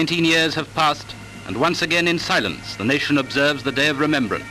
[0.00, 1.14] Nineteen years have passed,
[1.46, 4.48] and once again in silence the nation observes the Day of Remembrance.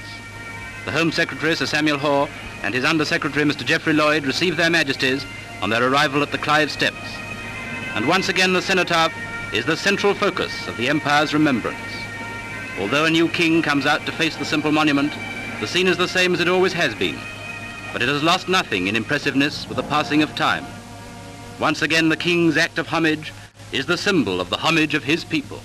[0.85, 2.29] The Home Secretary, Sir Samuel Hoare,
[2.61, 3.65] and his Under Secretary, Mr.
[3.65, 5.25] Geoffrey Lloyd, receive their Majesties
[5.63, 7.01] on their arrival at the Clive Steps.
[7.95, 9.11] And once again the cenotaph
[9.51, 11.79] is the central focus of the Empire's remembrance.
[12.79, 15.11] Although a new king comes out to face the simple monument,
[15.61, 17.17] the scene is the same as it always has been.
[17.91, 20.65] But it has lost nothing in impressiveness with the passing of time.
[21.59, 23.33] Once again, the king's act of homage
[23.71, 25.59] is the symbol of the homage of his people.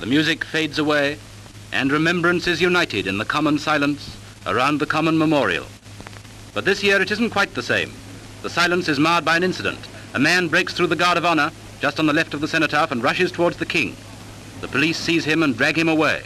[0.00, 1.18] The music fades away,
[1.72, 5.66] and remembrance is united in the common silence around the common memorial.
[6.54, 7.92] But this year it isn't quite the same.
[8.42, 9.80] The silence is marred by an incident.
[10.14, 12.92] A man breaks through the guard of honor just on the left of the cenotaph
[12.92, 13.96] and rushes towards the king.
[14.60, 16.22] The police seize him and drag him away.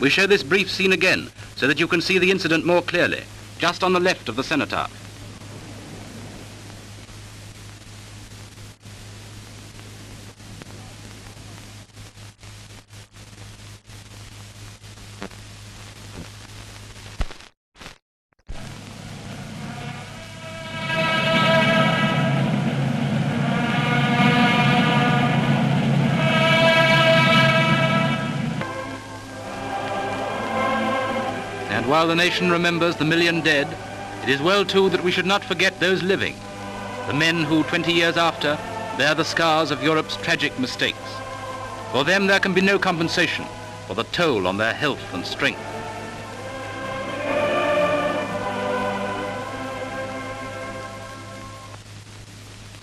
[0.00, 3.22] We show this brief scene again so that you can see the incident more clearly,
[3.58, 5.07] just on the left of the cenotaph.
[31.68, 33.68] And while the nation remembers the million dead,
[34.22, 36.34] it is well too that we should not forget those living,
[37.06, 38.58] the men who 20 years after
[38.96, 40.98] bear the scars of Europe's tragic mistakes.
[41.92, 43.44] For them there can be no compensation
[43.86, 45.60] for the toll on their health and strength.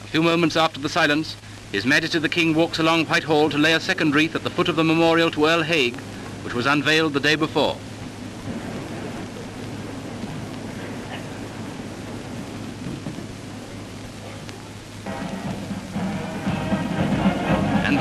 [0.04, 1.36] A few moments after the silence,
[1.72, 4.70] His Majesty the King walks along Whitehall to lay a second wreath at the foot
[4.70, 5.96] of the memorial to Earl Haig,
[6.44, 7.78] which was unveiled the day before.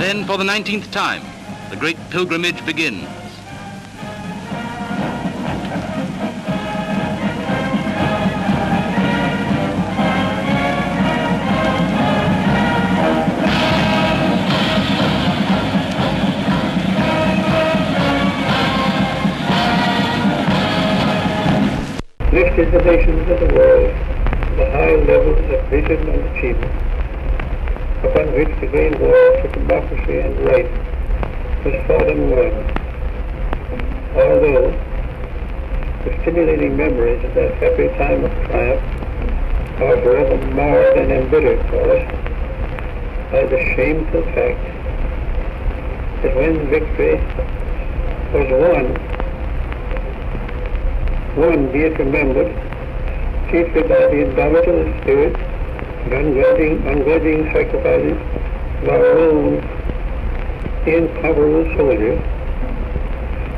[0.05, 1.23] Then, for the 19th time,
[1.71, 3.09] the great pilgrimage begins.
[22.31, 23.89] lifted the nations of the world
[24.59, 26.84] the high levels of vision and achievement
[28.05, 30.71] upon which the great war for democracy and right
[31.65, 32.53] was fought and won.
[34.17, 34.71] Although
[36.05, 38.83] the stimulating memories of that happy time of triumph
[39.81, 42.07] are forever marred and embittered for us
[43.33, 44.63] by the shameful fact
[46.23, 47.17] that when victory
[48.33, 49.15] was won
[51.37, 52.55] one, be it remembered,
[53.51, 55.54] chiefly by the indomitable spirit
[56.05, 58.19] and ungrudging, ungrudging sacrifices
[58.83, 59.57] of our own
[60.87, 62.21] incomparable soldiers,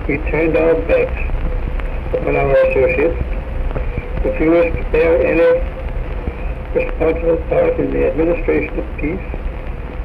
[0.07, 1.21] we turned our backs
[2.15, 3.19] upon our associates,
[4.25, 5.59] refused to bear any
[6.75, 9.37] responsible part in the administration of peace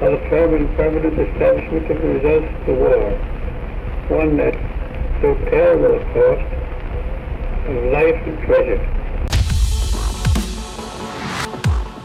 [0.01, 3.11] or the and permanent establishment of the results of the war,
[4.09, 4.55] one that,
[5.21, 6.41] so terrible a cost,
[7.69, 9.00] of life and treasure.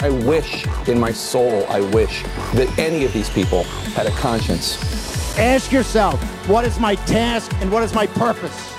[0.00, 2.22] I wish in my soul, I wish
[2.54, 3.64] that any of these people
[3.94, 4.78] had a conscience.
[5.36, 8.72] Ask yourself, what is my task and what is my purpose?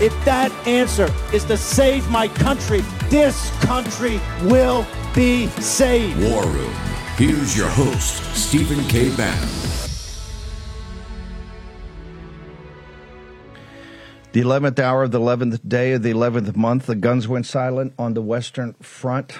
[0.00, 6.20] If that answer is to save my country, this country will be saved.
[6.20, 6.72] War Room.
[7.16, 9.16] Here's your host, Stephen K.
[9.16, 9.48] Bannon.
[14.32, 17.94] The 11th hour of the 11th day of the 11th month, the guns went silent
[17.98, 19.38] on the Western Front.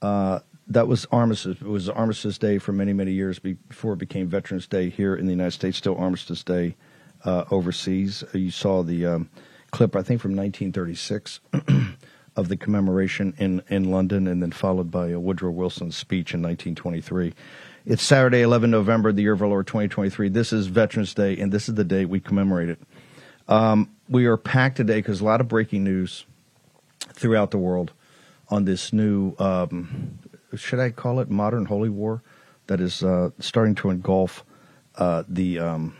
[0.00, 1.56] Uh, that was Armistice.
[1.60, 5.26] It was Armistice Day for many, many years before it became Veterans Day here in
[5.26, 6.76] the United States, still Armistice Day
[7.24, 8.22] uh, overseas.
[8.32, 9.30] You saw the um,
[9.70, 11.40] clip, I think, from 1936
[12.36, 16.42] of the commemoration in, in London, and then followed by uh, Woodrow Wilson's speech in
[16.42, 17.32] 1923.
[17.86, 20.28] It's Saturday, 11 November, the year of our Lord 2023.
[20.28, 22.78] This is Veterans Day, and this is the day we commemorate it.
[23.48, 26.26] Um, we are packed today because a lot of breaking news
[27.14, 27.92] throughout the world
[28.50, 30.18] on this new, um,
[30.54, 32.22] should I call it modern holy war
[32.66, 34.44] that is uh, starting to engulf
[34.96, 35.96] uh, the um,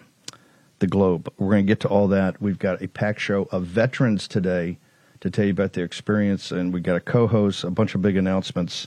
[0.78, 1.32] the globe.
[1.38, 2.40] We're going to get to all that.
[2.40, 4.78] We've got a packed show of veterans today
[5.20, 8.16] to tell you about their experience, and we've got a co-host, a bunch of big
[8.16, 8.86] announcements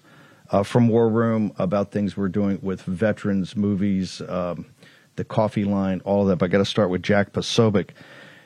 [0.51, 4.65] uh, from War Room about things we're doing with veterans, movies, um,
[5.17, 6.37] the coffee line, all of that.
[6.37, 7.89] But I got to start with Jack Posobiec.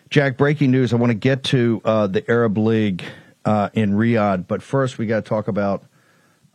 [0.09, 0.93] Jack, breaking news.
[0.93, 3.03] I want to get to uh, the Arab League
[3.45, 5.83] uh, in Riyadh, but first we got to talk about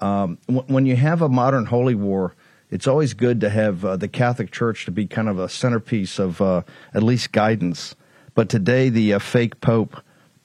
[0.00, 2.34] um, w- when you have a modern holy war.
[2.70, 6.18] It's always good to have uh, the Catholic Church to be kind of a centerpiece
[6.18, 6.62] of uh,
[6.94, 7.96] at least guidance.
[8.34, 9.96] But today, the uh, fake Pope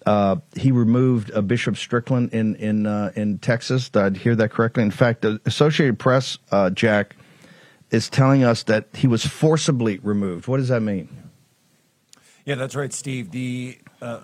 [0.06, 3.90] uh, he removed Bishop Strickland in in in Texas.
[3.90, 4.84] Did I hear that correctly?
[4.84, 6.38] In fact, the Associated Press,
[6.74, 7.16] Jack,
[7.90, 10.48] is telling us that he was forcibly removed.
[10.48, 11.10] What does that mean?
[12.46, 13.32] Yeah, that's right, Steve.
[13.32, 14.20] The uh,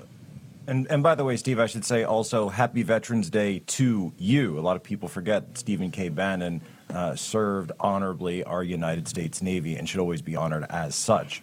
[0.68, 4.60] and and by the way, Steve, I should say also Happy Veterans Day to you.
[4.60, 6.10] A lot of people forget Stephen K.
[6.10, 6.62] Bannon
[6.94, 11.42] uh, served honorably our United States Navy and should always be honored as such.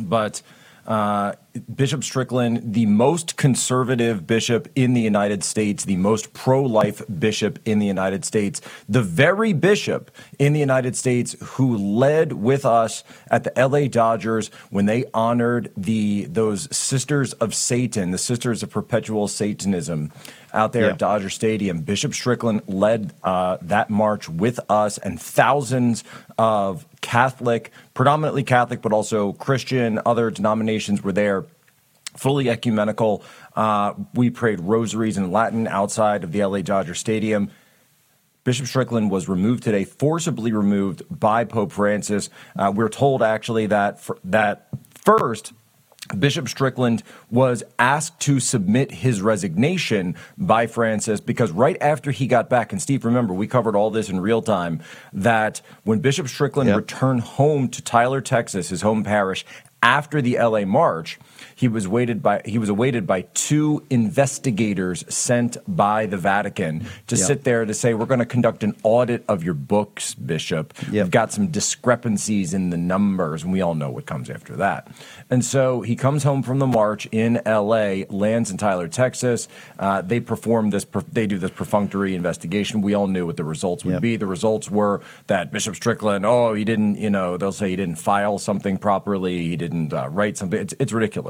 [0.00, 0.42] But
[0.88, 1.34] uh,
[1.74, 7.58] bishop Strickland, the most conservative bishop in the United States, the most pro life bishop
[7.66, 13.04] in the United States, the very bishop in the United States who led with us
[13.30, 18.70] at the LA Dodgers when they honored the those sisters of Satan, the sisters of
[18.70, 20.10] perpetual Satanism
[20.54, 20.92] out there yeah.
[20.92, 21.82] at Dodger Stadium.
[21.82, 26.02] Bishop Strickland led uh, that march with us and thousands
[26.38, 31.46] of Catholic, predominantly Catholic, but also Christian, other denominations were there
[32.16, 33.22] fully ecumenical.
[33.54, 37.50] Uh, we prayed rosaries in Latin outside of the LA Dodger Stadium.
[38.44, 42.30] Bishop Strickland was removed today, forcibly removed by Pope Francis.
[42.56, 45.52] Uh, we're told actually that for, that first
[46.18, 52.48] Bishop Strickland was asked to submit his resignation by Francis because right after he got
[52.48, 54.80] back, and Steve, remember, we covered all this in real time,
[55.12, 56.76] that when Bishop Strickland yep.
[56.76, 59.44] returned home to Tyler, Texas, his home parish,
[59.82, 61.18] after the LA March,
[61.54, 67.16] he was waited by he was awaited by two investigators sent by the Vatican to
[67.16, 67.26] yep.
[67.26, 70.74] sit there to say we're going to conduct an audit of your books, Bishop.
[70.84, 70.92] Yep.
[70.92, 74.88] We've got some discrepancies in the numbers, and we all know what comes after that.
[75.30, 79.48] And so he comes home from the march in L.A., lands in Tyler, Texas.
[79.78, 80.86] Uh, they perform this.
[81.12, 82.80] They do this perfunctory investigation.
[82.80, 84.02] We all knew what the results would yep.
[84.02, 84.16] be.
[84.16, 87.96] The results were that Bishop Strickland, oh, he didn't, you know, they'll say he didn't
[87.96, 89.46] file something properly.
[89.48, 90.60] He didn't uh, write something.
[90.60, 91.27] It's, it's ridiculous.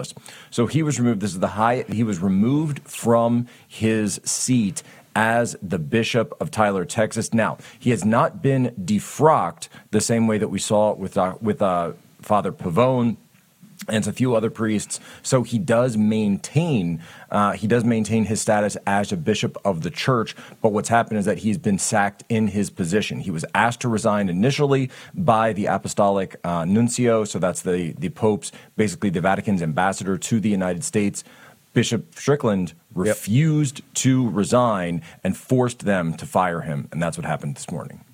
[0.50, 1.20] So he was removed.
[1.20, 1.84] This is the high.
[1.88, 4.82] He was removed from his seat
[5.14, 7.34] as the bishop of Tyler, Texas.
[7.34, 11.60] Now he has not been defrocked the same way that we saw with uh, with
[11.60, 11.92] uh,
[12.22, 13.16] Father Pavone
[13.88, 15.00] and a few other priests.
[15.22, 17.00] So he does maintain
[17.30, 20.34] uh, he does maintain his status as a bishop of the church.
[20.62, 23.20] But what's happened is that he's been sacked in his position.
[23.20, 28.08] He was asked to resign initially by the apostolic uh, nuncio, so that's the the
[28.08, 31.24] pope's basically the Vatican's ambassador to the United States.
[31.74, 33.94] Bishop Strickland refused yep.
[33.94, 38.04] to resign and forced them to fire him, and that's what happened this morning.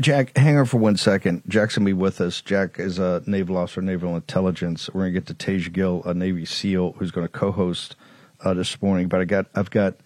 [0.00, 1.42] Jack, hang on for one second.
[1.46, 2.40] Jack's to be with us.
[2.40, 4.88] Jack is a naval officer, naval intelligence.
[4.94, 7.96] We're to get to Tage Gill, a Navy SEAL, who's to co-host
[8.40, 9.08] uh, this morning.
[9.08, 9.96] But I got, I've got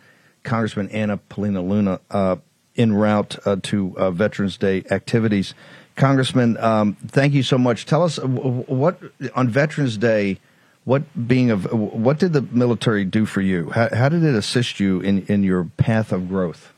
[0.42, 2.36] Congressman Anna Paulina Luna uh,
[2.76, 5.54] en route uh, to uh, Veterans Day activities.
[5.94, 7.86] Congressman, um, thank you so much.
[7.86, 8.98] Tell us what
[9.36, 10.40] on Veterans Day.
[10.82, 13.70] What being of what did the military do for you?
[13.70, 16.73] How, how did it assist you in, in your path of growth?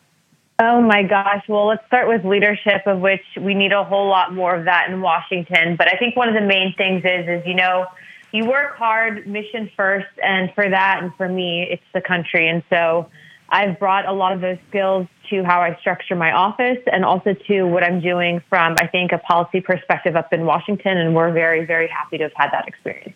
[0.58, 1.44] Oh my gosh.
[1.48, 4.88] Well, let's start with leadership, of which we need a whole lot more of that
[4.88, 5.76] in Washington.
[5.76, 7.86] But I think one of the main things is, is, you know,
[8.32, 10.06] you work hard, mission first.
[10.22, 12.48] And for that, and for me, it's the country.
[12.48, 13.10] And so
[13.50, 17.34] I've brought a lot of those skills to how I structure my office and also
[17.48, 20.96] to what I'm doing from, I think, a policy perspective up in Washington.
[20.96, 23.14] And we're very, very happy to have had that experience.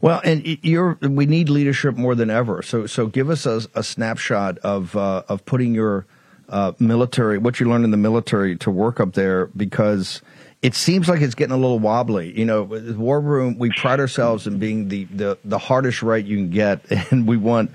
[0.00, 2.62] Well, and you're we need leadership more than ever.
[2.62, 6.06] So so give us a, a snapshot of uh, of putting your
[6.48, 10.20] uh, military what you learned in the military to work up there because
[10.62, 12.38] it seems like it's getting a little wobbly.
[12.38, 16.24] You know, the War Room, we pride ourselves in being the, the, the hardest right
[16.24, 17.72] you can get, and we want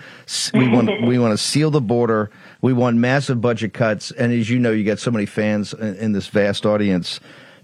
[0.54, 2.32] we want we want to seal the border.
[2.62, 5.96] We want massive budget cuts, and as you know, you get so many fans in,
[5.96, 7.20] in this vast audience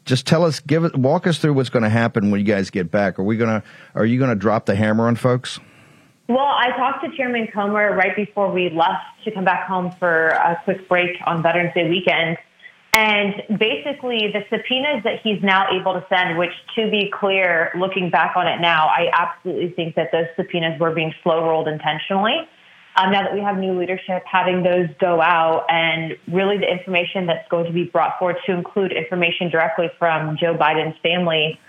[0.06, 2.70] just tell us, give it, walk us through what's going to happen when you guys
[2.70, 3.20] get back.
[3.20, 5.60] Are we going to, are you going to drop the hammer on folks?
[6.28, 10.30] Well, I talked to Chairman Comer right before we left to come back home for
[10.30, 12.38] a quick break on Veterans Day weekend.
[12.96, 18.12] And basically, the subpoenas that he's now able to send, which to be clear, looking
[18.12, 22.48] back on it now, I absolutely think that those subpoenas were being slow rolled intentionally.
[22.96, 27.26] Um, now that we have new leadership, having those go out and really the information
[27.26, 31.60] that's going to be brought forward to include information directly from Joe Biden's family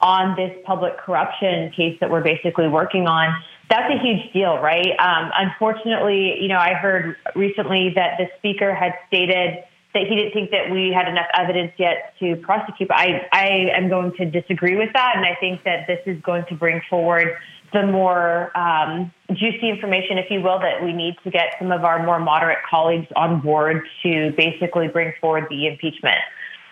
[0.00, 3.34] on this public corruption case that we're basically working on,
[3.70, 4.92] that's a huge deal, right?
[4.98, 9.64] Um, unfortunately, you know, I heard recently that the speaker had stated
[9.94, 12.88] that he didn't think that we had enough evidence yet to prosecute.
[12.88, 16.20] But I, I am going to disagree with that, and I think that this is
[16.22, 17.36] going to bring forward
[17.74, 21.84] the more um, juicy information, if you will, that we need to get some of
[21.84, 26.18] our more moderate colleagues on board to basically bring forward the impeachment.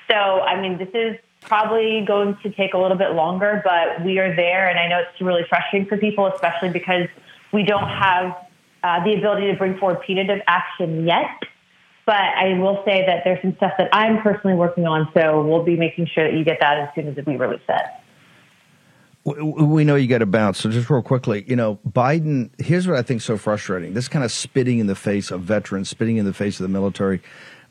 [0.08, 4.18] So, I mean, this is probably going to take a little bit longer, but we
[4.20, 7.08] are there, and I know it's really frustrating for people, especially because
[7.52, 8.36] we don't have
[8.84, 11.42] uh, the ability to bring forward punitive action yet.
[12.06, 15.64] But I will say that there's some stuff that I'm personally working on, so we'll
[15.64, 17.86] be making sure that you get that as soon as we release it.
[19.24, 20.58] We know you got to bounce.
[20.58, 22.50] So just real quickly, you know, Biden.
[22.60, 25.88] Here's what I think so frustrating: this kind of spitting in the face of veterans,
[25.88, 27.22] spitting in the face of the military.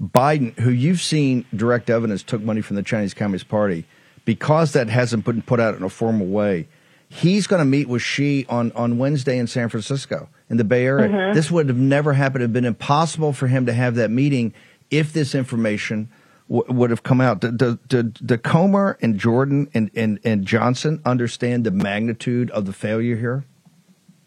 [0.02, 3.86] Biden, who you've seen direct evidence took money from the Chinese Communist Party,
[4.24, 6.68] because that hasn't been put out in a formal way,
[7.10, 10.86] he's going to meet with Xi on on Wednesday in San Francisco in the Bay
[10.86, 11.10] Area.
[11.10, 11.34] Mm-hmm.
[11.34, 12.44] This would have never happened.
[12.44, 14.54] It would have been impossible for him to have that meeting
[14.90, 16.10] if this information
[16.52, 17.40] w- would have come out.
[17.40, 23.46] Did, Comer and Jordan and, and, and Johnson understand the magnitude of the failure here?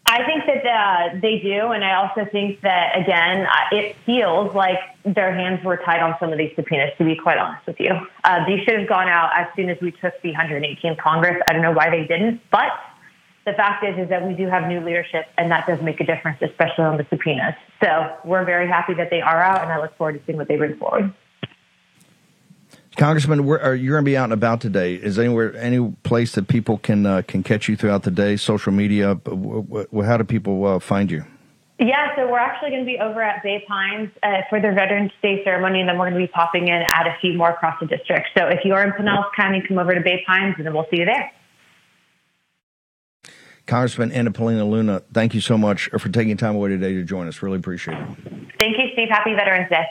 [0.07, 5.33] I think that they do, and I also think that again, it feels like their
[5.33, 6.91] hands were tied on some of these subpoenas.
[6.99, 7.91] To be quite honest with you,
[8.23, 11.41] uh, these should have gone out as soon as we took the 118th Congress.
[11.47, 12.71] I don't know why they didn't, but
[13.45, 16.05] the fact is is that we do have new leadership, and that does make a
[16.05, 17.55] difference, especially on the subpoenas.
[17.83, 20.47] So we're very happy that they are out, and I look forward to seeing what
[20.47, 21.11] they bring forward.
[22.97, 24.95] Congressman, where, are, you're going to be out and about today.
[24.95, 28.37] Is anywhere any place that people can uh, can catch you throughout the day?
[28.37, 29.19] Social media.
[29.25, 31.25] How do people uh, find you?
[31.77, 35.11] Yeah, so we're actually going to be over at Bay Pines uh, for their Veterans
[35.21, 37.77] Day ceremony, and then we're going to be popping in at a few more across
[37.81, 38.29] the district.
[38.37, 40.87] So if you are in Pinellas County, come over to Bay Pines, and then we'll
[40.89, 41.31] see you there.
[43.65, 47.27] Congressman Anna Paulina Luna, thank you so much for taking time away today to join
[47.27, 47.41] us.
[47.41, 48.07] Really appreciate it.
[48.57, 49.09] Thank you, Steve.
[49.09, 49.85] Happy Veterans Day.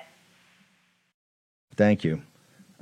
[1.76, 2.22] Thank you.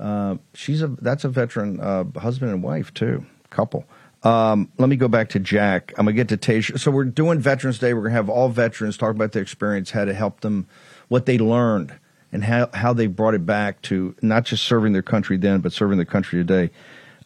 [0.03, 3.87] Uh, she's a that's a veteran uh, husband and wife too, couple.
[4.25, 5.93] Um, let me go back to Jack.
[5.97, 6.79] I'm gonna get to Tasia.
[6.79, 7.95] So we're doing Veterans Day.
[7.95, 10.67] We're gonna have all veterans talk about their experience, how to help them,
[11.07, 11.95] what they learned,
[12.33, 15.73] and how how they brought it back to not just serving their country then, but
[15.73, 16.73] serving the country today.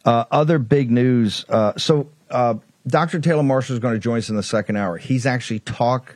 [0.05, 1.45] Uh, other big news.
[1.49, 2.53] Uh, so uh,
[2.85, 3.19] Dr.
[3.19, 4.97] Taylor Marshall is going to join us in the second hour.
[4.97, 6.15] He's actually talked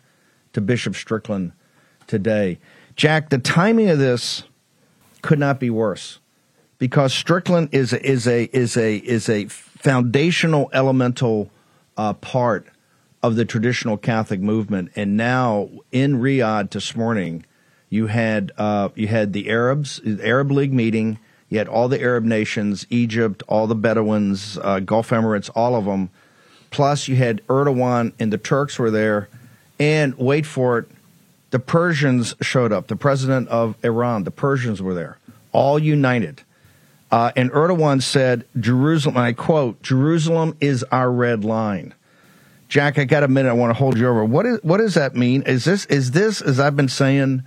[0.53, 1.53] to Bishop Strickland
[2.06, 2.60] today.
[2.96, 4.44] Jack, the timing of this
[5.22, 6.20] could not be worse
[6.81, 11.51] because Strickland is is a is a is a foundational elemental
[11.95, 12.65] uh, part
[13.21, 17.45] of the traditional Catholic movement, and now in Riyadh this morning,
[17.89, 21.19] you had uh, you had the Arabs, the Arab League meeting.
[21.50, 25.83] You had all the Arab nations, Egypt, all the Bedouins, uh, Gulf Emirates, all of
[25.83, 26.09] them
[26.71, 29.27] Plus, you had Erdogan and the Turks were there.
[29.77, 30.85] And wait for it,
[31.51, 32.88] the Persians showed up.
[32.88, 35.17] The president of Iran, the Persians were there,
[35.51, 36.43] all united.
[37.12, 41.94] Uh, and Erdogan said, Jerusalem, I quote, Jerusalem is our red line.
[42.70, 43.50] Jack, I got a minute.
[43.50, 44.24] I want to hold you over.
[44.24, 45.41] What, is, what does that mean?
[45.41, 47.44] Is this, is this, as I've been saying,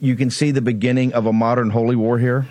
[0.00, 2.48] you can see the beginning of a modern holy war here?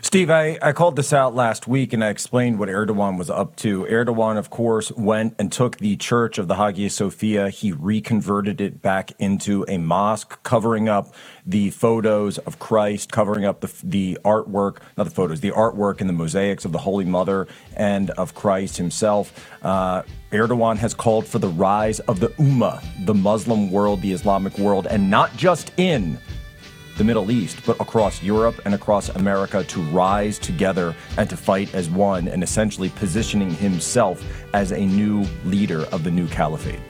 [0.00, 3.56] Steve, I, I called this out last week and I explained what Erdogan was up
[3.56, 3.84] to.
[3.84, 7.48] Erdogan, of course, went and took the church of the Hagia Sophia.
[7.48, 11.14] He reconverted it back into a mosque, covering up
[11.46, 16.08] the photos of Christ, covering up the, the artwork, not the photos, the artwork and
[16.08, 19.48] the mosaics of the Holy Mother and of Christ himself.
[19.62, 20.02] Uh,
[20.32, 24.86] Erdogan has called for the rise of the Ummah, the Muslim world, the Islamic world,
[24.86, 26.18] and not just in
[26.96, 31.74] the Middle East, but across Europe and across America to rise together and to fight
[31.74, 36.80] as one, and essentially positioning himself as a new leader of the new caliphate.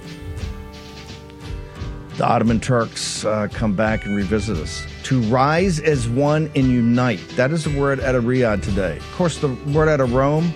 [2.17, 4.87] The Ottoman Turks uh, come back and revisit us.
[5.05, 7.21] To rise as one and unite.
[7.31, 8.99] That is the word out of Riyadh today.
[8.99, 10.53] Of course, the word out of Rome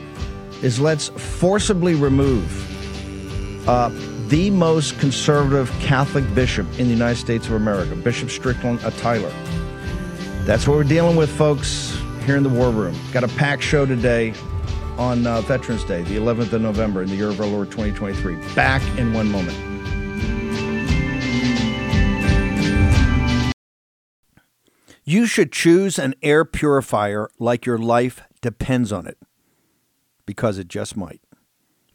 [0.63, 3.91] is let's forcibly remove uh,
[4.29, 9.33] the most conservative Catholic bishop in the United States of America, Bishop Strickland a Tyler.
[10.45, 12.95] That's what we're dealing with, folks, here in the War Room.
[13.11, 14.35] Got a packed show today
[14.99, 18.37] on uh, Veterans Day, the 11th of November in the year of our Lord 2023.
[18.55, 19.57] Back in one moment.
[25.05, 29.17] You should choose an air purifier like your life depends on it,
[30.27, 31.23] because it just might.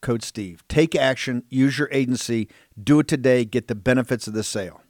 [0.00, 0.64] code Steve.
[0.68, 2.48] Take action, use your agency,
[2.82, 4.82] do it today, get the benefits of the sale.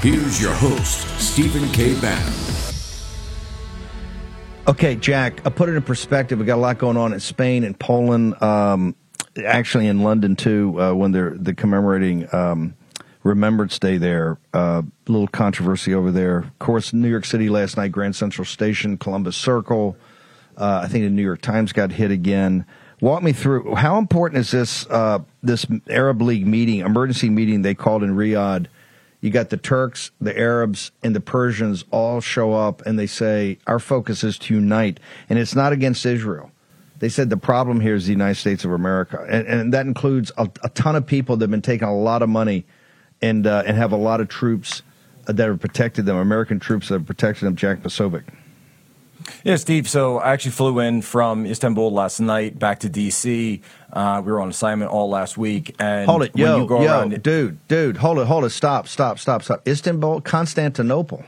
[0.00, 1.98] Here's your host, Stephen K.
[2.00, 2.32] Bannon.
[4.68, 6.38] Okay, Jack, I put it in perspective.
[6.38, 8.94] We got a lot going on in Spain and Poland, um,
[9.44, 12.74] actually in London too, uh, when they're, they're commemorating um,
[13.22, 14.38] Remembrance Day there.
[14.54, 16.38] A uh, little controversy over there.
[16.38, 19.96] Of course, New York City last night, Grand Central Station, Columbus Circle.
[20.56, 22.64] Uh, I think the New York Times got hit again.
[23.00, 27.74] Walk me through how important is this uh, this Arab League meeting, emergency meeting they
[27.74, 28.66] called in Riyadh?
[29.22, 33.58] You got the Turks, the Arabs, and the Persians all show up and they say
[33.66, 36.50] our focus is to unite, and it's not against Israel.
[36.98, 40.30] They said the problem here is the United States of America, and, and that includes
[40.36, 42.66] a, a, ton of people that have been taking a lot of money
[43.22, 44.82] and uh, and have a lot of troops
[45.24, 47.56] that have protected them, American troops that have protected them.
[47.56, 48.24] Jack Posobiec.
[49.44, 49.88] Yeah, Steve.
[49.88, 53.60] So I actually flew in from Istanbul last night back to D.C.
[53.92, 55.74] Uh, we were on assignment all last week.
[55.78, 59.42] And hold it, yo, yo, around, dude, dude, hold it, hold it, stop, stop, stop,
[59.42, 59.66] stop.
[59.66, 61.24] Istanbul, Constantinople.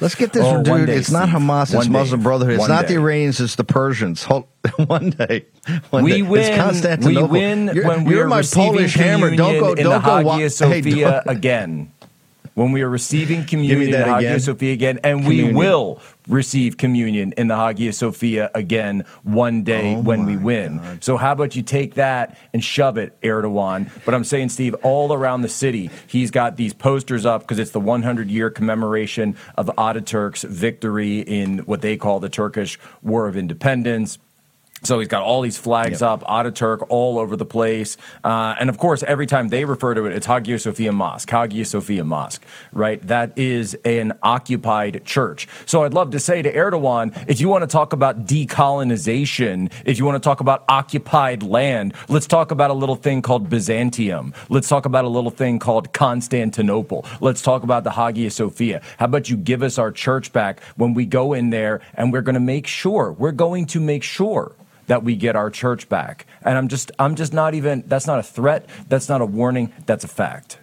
[0.00, 0.86] Let's get this, oh, dude.
[0.86, 1.18] Day, it's Steve.
[1.20, 1.62] not Hamas.
[1.64, 2.22] It's one Muslim.
[2.24, 2.54] Brotherhood.
[2.54, 2.94] It's one not day.
[2.94, 3.40] the Iranians.
[3.40, 4.24] It's the Persians.
[4.24, 4.46] Hold,
[4.86, 5.44] one day.
[5.90, 6.22] One we day.
[6.22, 6.40] win.
[6.40, 7.28] It's Constantinople.
[7.28, 9.36] We win you're, when we you're are my Polish communion hammer.
[9.36, 9.72] Don't go.
[9.74, 10.16] in Don't the go.
[10.16, 11.92] Hagia wa- hey, Sophia don't- again.
[12.54, 14.40] When we are receiving communion in the Hagia again.
[14.40, 15.56] Sophia again, and Communion.
[15.56, 20.78] we will receive communion in the Hagia Sophia again one day Oh when we win.
[20.78, 21.02] God.
[21.04, 23.90] So how about you take that and shove it, Erdogan?
[24.04, 27.70] But I'm saying, Steve, all around the city, he's got these posters up because it's
[27.70, 33.36] the 100 year commemoration of Ataturk's victory in what they call the Turkish War of
[33.36, 34.18] Independence.
[34.84, 36.10] So he's got all these flags Yep.
[36.10, 37.96] up, Ataturk all over the place.
[38.24, 41.64] Uh, and of course, every time they refer to it, it's Hagia Sophia Mosque, Hagia
[41.64, 43.00] Sophia Mosque, right?
[43.06, 45.46] That is an occupied church.
[45.66, 49.98] So I'd love to say to Erdogan, if you want to talk about decolonization, if
[49.98, 54.34] you want to talk about occupied land, let's talk about a little thing called Byzantium.
[54.48, 57.06] Let's talk about a little thing called Constantinople.
[57.20, 58.82] Let's talk about the Hagia Sophia.
[58.98, 62.22] How about you give us our church back when we go in there and we're
[62.22, 64.52] going to make sure, we're going to make sure
[64.92, 66.26] that we get our church back.
[66.42, 69.72] And I'm just I'm just not even that's not a threat, that's not a warning,
[69.86, 70.58] that's a fact.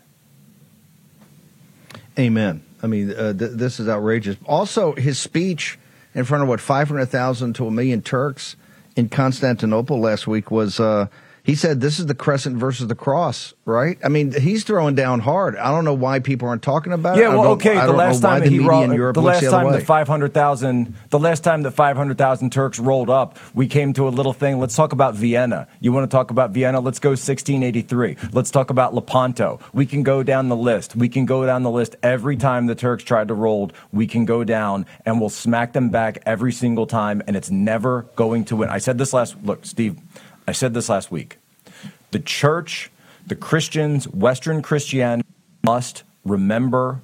[2.19, 2.61] Amen.
[2.83, 4.37] I mean, uh, th- this is outrageous.
[4.45, 5.79] Also, his speech
[6.13, 8.55] in front of what five hundred thousand to a million Turks
[8.95, 10.79] in Constantinople last week was.
[10.79, 11.07] Uh,
[11.43, 13.97] he said this is the crescent versus the cross, right?
[14.03, 15.55] I mean, he's throwing down hard.
[15.55, 17.21] I don't know why people aren't talking about it.
[17.21, 17.75] Yeah, well, okay.
[17.75, 21.19] The last time that he Europe the last the time the five hundred thousand, the
[21.19, 24.59] last time the five hundred thousand Turks rolled up, we came to a little thing.
[24.59, 25.67] Let's talk about Vienna.
[25.79, 26.79] You want to talk about Vienna?
[26.79, 28.17] Let's go 1683.
[28.31, 29.59] Let's talk about Lepanto.
[29.73, 30.95] We can go down the list.
[30.95, 33.71] We can go down the list every time the Turks tried to roll.
[33.91, 38.03] We can go down and we'll smack them back every single time, and it's never
[38.15, 38.69] going to win.
[38.69, 39.35] I said this last.
[39.43, 39.97] Look, Steve.
[40.49, 41.37] I said this last week.
[42.09, 42.89] The church,
[43.27, 45.29] the Christians, Western Christianity
[45.61, 47.03] must remember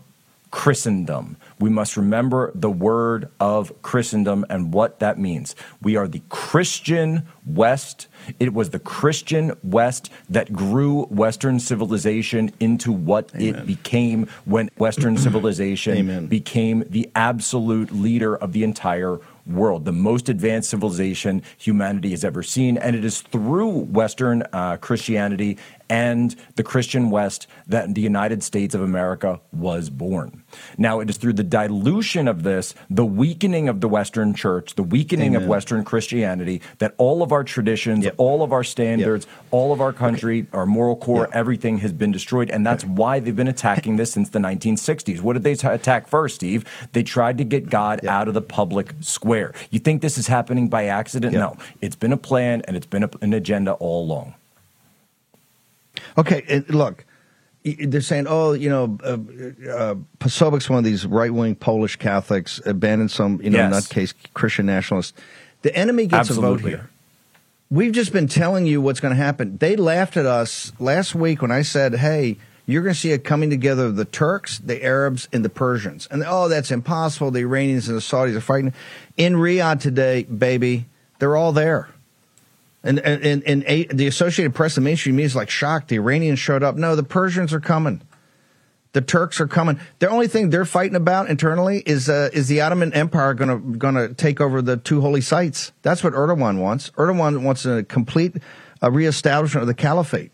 [0.49, 1.37] Christendom.
[1.59, 5.55] We must remember the word of Christendom and what that means.
[5.79, 8.07] We are the Christian West.
[8.39, 13.53] It was the Christian West that grew Western civilization into what Amen.
[13.53, 16.25] it became when Western civilization Amen.
[16.25, 22.43] became the absolute leader of the entire world, the most advanced civilization humanity has ever
[22.43, 22.77] seen.
[22.77, 25.57] And it is through Western uh, Christianity
[25.89, 30.43] and the Christian West that the United States of America was born.
[30.77, 34.83] Now, it is through the dilution of this, the weakening of the Western church, the
[34.83, 35.43] weakening Amen.
[35.43, 38.15] of Western Christianity, that all of our traditions, yep.
[38.17, 39.45] all of our standards, yep.
[39.51, 40.49] all of our country, okay.
[40.53, 41.29] our moral core, yep.
[41.33, 42.49] everything has been destroyed.
[42.49, 42.93] And that's okay.
[42.93, 45.21] why they've been attacking this since the 1960s.
[45.21, 46.65] What did they t- attack first, Steve?
[46.93, 49.53] They tried to get God out of the public square.
[49.69, 51.33] You think this is happening by accident?
[51.33, 51.57] No.
[51.81, 54.35] It's been a plan and it's been a, an agenda all along.
[56.17, 57.05] Okay, look,
[57.63, 59.17] they're saying, oh, you know, uh,
[59.69, 59.95] uh,
[60.69, 63.87] one of these right wing Polish Catholics, abandoned some, you know, yes.
[63.87, 65.13] nutcase Christian nationalists.
[65.63, 66.73] The enemy gets Absolutely.
[66.73, 66.89] a vote here.
[67.71, 69.57] We've just been telling you what's going to happen.
[69.57, 73.17] They laughed at us last week when I said, hey, you're going to see a
[73.17, 76.07] coming together of the Turks, the Arabs, and the Persians.
[76.11, 77.31] And oh, that's impossible.
[77.31, 78.73] The Iranians and the Saudis are fighting.
[79.17, 80.85] In Riyadh today, baby,
[81.17, 81.89] they're all there.
[82.85, 85.89] And and and, and the Associated Press, the mainstream media is like shocked.
[85.89, 86.75] The Iranians showed up.
[86.75, 88.01] No, the Persians are coming.
[88.93, 89.79] The Turks are coming.
[89.99, 93.77] The only thing they're fighting about internally is uh, is the Ottoman Empire going to
[93.77, 95.73] going to take over the two holy sites.
[95.81, 96.91] That's what Erdogan wants.
[96.91, 98.37] Erdogan wants a complete
[98.81, 100.31] uh, reestablishment of the caliphate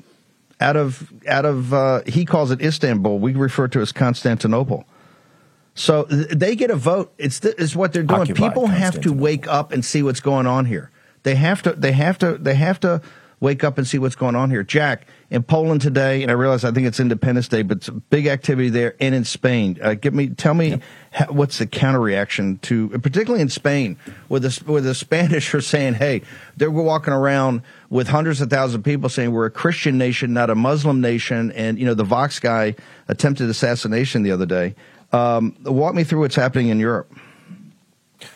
[0.62, 3.18] out of out of uh, he calls it Istanbul.
[3.18, 4.86] We refer to it as Constantinople.
[5.74, 7.14] So they get a vote.
[7.18, 8.28] It's th- it's what they're doing.
[8.34, 10.92] People have to wake up and see what's going on here.
[11.24, 11.74] They have to.
[11.74, 12.38] They have to.
[12.38, 13.02] They have to
[13.42, 14.64] wake up and see what's going on here.
[14.64, 17.94] Jack in Poland today, and I realize I think it's Independence Day, but it's a
[17.94, 19.80] big activity there, and in Spain.
[19.82, 20.82] Uh, give me, tell me, yep.
[21.12, 23.98] how, what's the counter reaction to, particularly in Spain,
[24.30, 26.22] where the where the Spanish are saying, "Hey,
[26.56, 30.50] they're walking around with hundreds of thousands of people saying we're a Christian nation, not
[30.50, 32.76] a Muslim nation," and you know the Vox guy
[33.08, 34.76] attempted assassination the other day.
[35.12, 37.12] Um, walk me through what's happening in Europe.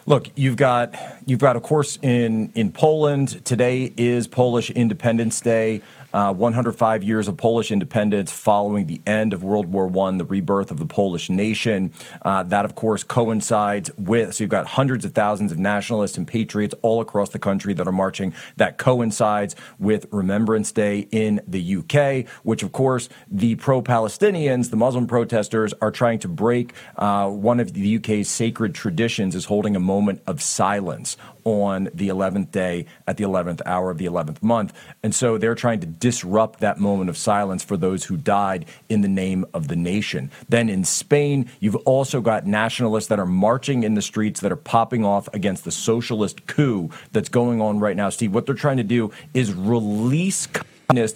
[0.07, 5.81] Look, you've got you've got, of course, in in Poland today is Polish Independence Day
[6.15, 10.71] uh, 105 years of Polish independence following the end of World War I, the rebirth
[10.71, 11.91] of the Polish nation.
[12.21, 16.25] Uh, that, of course, coincides with, so you've got hundreds of thousands of nationalists and
[16.25, 18.33] patriots all across the country that are marching.
[18.55, 24.77] That coincides with Remembrance Day in the UK, which, of course, the pro Palestinians, the
[24.77, 26.73] Muslim protesters, are trying to break.
[26.95, 29.94] Uh, one of the UK's sacred traditions is holding a moment
[30.27, 34.73] of silence on the 11th day at the 11th hour of the 11th month.
[35.03, 39.01] And so they're trying to disrupt that moment of silence for those who died in
[39.01, 40.31] the name of the nation.
[40.49, 44.57] Then in Spain, you've also got nationalists that are marching in the streets that are
[44.57, 48.09] popping off against the socialist coup that's going on right now.
[48.09, 50.47] Steve, what they're trying to do is release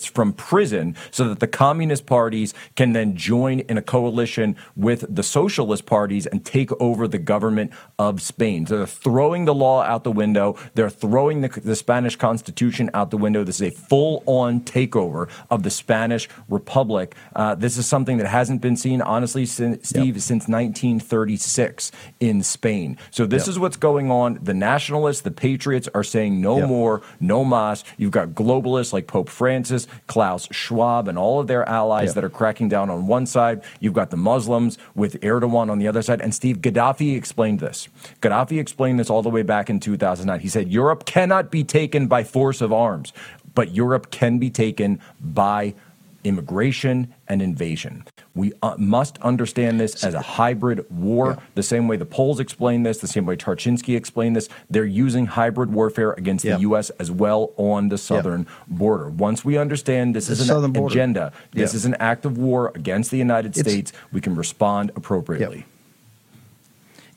[0.06, 5.24] from prison so that the communist parties can then join in a coalition with the
[5.24, 8.66] socialist parties and take over the government of Spain.
[8.66, 10.58] So they're throwing the law out the window.
[10.76, 13.44] They're throwing the, the Spanish constitution out the window.
[13.44, 17.16] This is a full on takeover of the Spanish Republic.
[17.36, 20.22] Uh, this is something that hasn't been seen, honestly, since, Steve, yep.
[20.22, 22.98] since 1936 in Spain.
[23.12, 23.50] So this yep.
[23.50, 24.40] is what's going on.
[24.42, 26.68] The nationalists, the patriots are saying no yep.
[26.68, 27.84] more, no mas.
[27.98, 32.14] You've got globalists like Pope Francis Francis, Klaus Schwab, and all of their allies yeah.
[32.14, 33.62] that are cracking down on one side.
[33.82, 36.22] You've got the Muslims with Erdogan on the other side.
[36.22, 37.90] And Steve Gaddafi explained this.
[38.22, 40.40] Gaddafi explained this all the way back in 2009.
[40.40, 43.12] He said, Europe cannot be taken by force of arms,
[43.54, 45.76] but Europe can be taken by
[46.24, 48.04] immigration and invasion.
[48.36, 51.44] We uh, must understand this as a hybrid war, yeah.
[51.56, 54.50] the same way the Poles explain this, the same way Tarczynski explained this.
[54.70, 56.56] They're using hybrid warfare against yeah.
[56.56, 56.90] the U.S.
[56.92, 58.78] as well on the southern yeah.
[58.78, 59.10] border.
[59.10, 63.12] Once we understand this the is an agenda, this is an act of war against
[63.12, 65.66] the United it's, States, we can respond appropriately.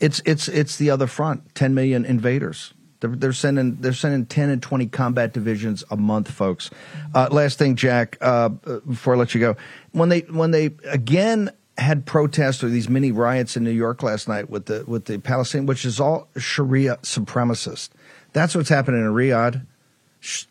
[0.01, 1.55] It's it's it's the other front.
[1.55, 2.75] Ten million invaders.
[3.03, 6.71] They're, they're, sending they're sending ten and twenty combat divisions a month, folks.
[7.15, 9.57] Uh, last thing, Jack, uh, before I let you go,
[9.91, 14.29] when they when they again had protests or these mini riots in New York last
[14.29, 17.91] night with the with the Palestinian, which is all Sharia supremacist.
[18.33, 19.67] That's what's happening in Riyadh.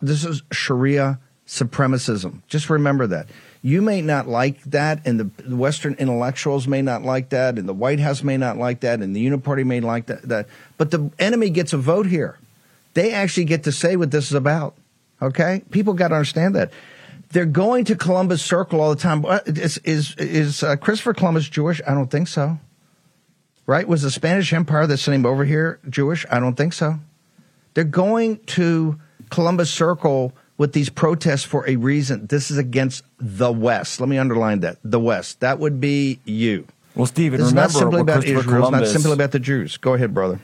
[0.01, 2.41] This is Sharia supremacism.
[2.47, 3.29] Just remember that.
[3.63, 7.73] You may not like that, and the Western intellectuals may not like that, and the
[7.73, 10.23] White House may not like that, and the Uniparty may like that.
[10.23, 10.47] that.
[10.77, 12.39] But the enemy gets a vote here.
[12.95, 14.75] They actually get to say what this is about.
[15.21, 15.61] Okay?
[15.69, 16.71] People got to understand that.
[17.29, 19.23] They're going to Columbus Circle all the time.
[19.45, 21.81] Is, is, is uh, Christopher Columbus Jewish?
[21.87, 22.59] I don't think so.
[23.67, 23.87] Right?
[23.87, 26.25] Was the Spanish Empire that sent him over here Jewish?
[26.29, 26.99] I don't think so.
[27.73, 32.27] They're going to Columbus Circle with these protests for a reason.
[32.27, 33.99] This is against the West.
[33.99, 34.77] Let me underline that.
[34.83, 35.39] The West.
[35.39, 36.67] That would be you.
[36.93, 38.63] Well, Stephen, This is remember not simply what about Christopher Israel.
[38.65, 39.77] It's not simply about the Jews.
[39.77, 40.39] Go ahead, brother.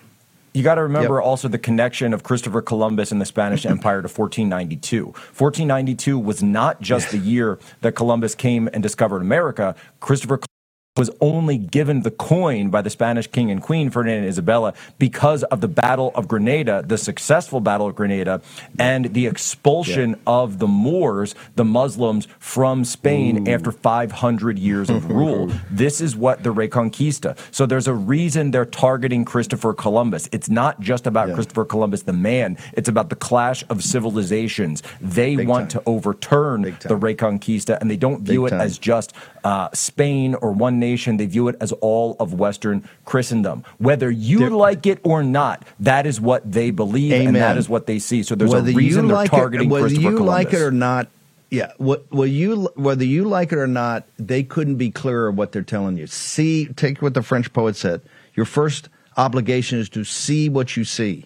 [0.55, 1.23] You got to remember Yep.
[1.23, 5.05] also the connection of Christopher Columbus and the Spanish Empire to 1492.
[5.05, 9.75] 1492 was not just the year that Columbus came and discovered America.
[9.99, 10.56] Christopher Columbus
[10.97, 15.43] was only given the coin by the Spanish king and queen, Ferdinand and Isabella, because
[15.43, 18.41] of the Battle of Granada, the successful Battle of Granada,
[18.79, 25.51] and the expulsion of the Moors, the Muslims, from Spain after 500 years of rule.
[25.69, 27.37] This is what the Reconquista.
[27.51, 30.29] So there's a reason they're targeting Christopher Columbus.
[30.31, 34.83] It's not just about Christopher Columbus, the man, it's about the clash of civilizations.
[35.01, 35.81] They Big want time.
[35.81, 38.61] to overturn the Reconquista, and they don't view Big it time.
[38.61, 40.86] as just uh, Spain or one nation.
[40.95, 43.63] They view it as all of Western Christendom.
[43.77, 47.85] Whether you like it or not, that is what they believe, and that is what
[47.87, 48.23] they see.
[48.23, 50.45] So there's whether a reason they're like targeting it, whether Christopher you Columbus.
[50.45, 51.09] like it or not.
[51.49, 55.53] Yeah, what, well, you whether you like it or not, they couldn't be clearer what
[55.53, 56.07] they're telling you.
[56.07, 58.01] See, take what the French poet said.
[58.35, 61.25] Your first obligation is to see what you see.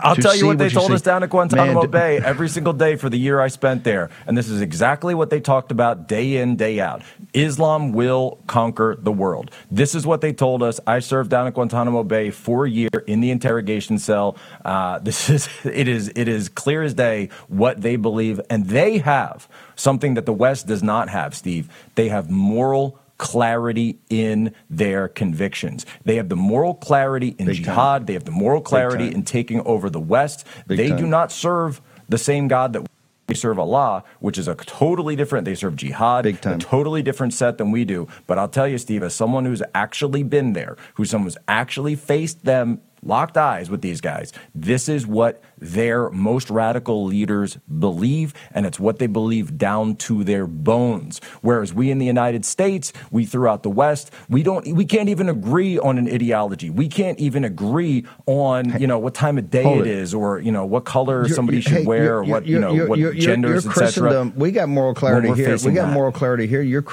[0.00, 0.94] I'll tell you what they told see.
[0.94, 4.10] us down at Guantanamo Man, Bay every single day for the year I spent there.
[4.26, 7.02] And this is exactly what they talked about day in, day out.
[7.34, 9.50] Islam will conquer the world.
[9.70, 10.80] This is what they told us.
[10.86, 14.36] I served down at Guantanamo Bay for a year in the interrogation cell.
[14.64, 18.98] Uh, this is it is it is clear as day what they believe, and they
[18.98, 21.34] have something that the West does not have.
[21.34, 25.86] Steve, they have moral clarity in their convictions.
[26.04, 27.64] They have the moral clarity in Big time.
[27.64, 28.06] jihad.
[28.06, 30.46] They have the moral clarity in taking over the West.
[30.66, 30.98] Big they time.
[30.98, 32.86] do not serve the same God that
[33.28, 35.44] we serve Allah, which is a totally different.
[35.44, 36.54] They serve jihad, time.
[36.54, 38.06] a totally different set than we do.
[38.26, 41.96] But I'll tell you, Steve, as someone who's actually been there, who's someone who's actually
[41.96, 48.34] faced them, locked eyes with these guys, this is what their most radical leaders believe,
[48.52, 51.20] and it's what they believe down to their bones.
[51.40, 55.28] Whereas we in the United States, we throughout the West, we don't, we can't even
[55.28, 56.70] agree on an ideology.
[56.70, 60.40] We can't even agree on, you know, what time of day Hold it is, or
[60.40, 63.66] you know, what color You're- somebody should hey, wear, or what you know, what genders,
[63.66, 63.82] etc.
[63.86, 64.32] Christendom.
[64.36, 65.56] We got moral clarity here.
[65.64, 65.92] We got that.
[65.94, 66.62] moral clarity here.
[66.62, 66.84] Your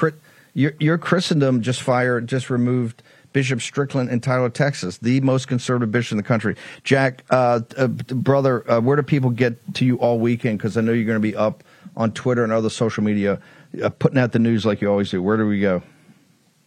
[0.54, 3.02] your Christendom just fired, just removed
[3.34, 6.54] Bishop Strickland in Tyler, Texas, the most conservative bishop in the country.
[6.84, 10.58] Jack, uh, uh, brother, uh, where do people get to you all weekend?
[10.58, 11.64] Because I know you're going to be up
[11.96, 13.40] on Twitter and other social media,
[13.82, 15.20] uh, putting out the news like you always do.
[15.20, 15.82] Where do we go?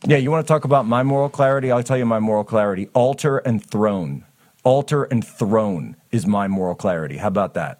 [0.05, 1.71] Yeah, you want to talk about my moral clarity?
[1.71, 2.89] I'll tell you my moral clarity.
[2.93, 4.25] Altar and throne.
[4.65, 7.15] Altar and throne is my moral clarity.
[7.15, 7.79] How about that?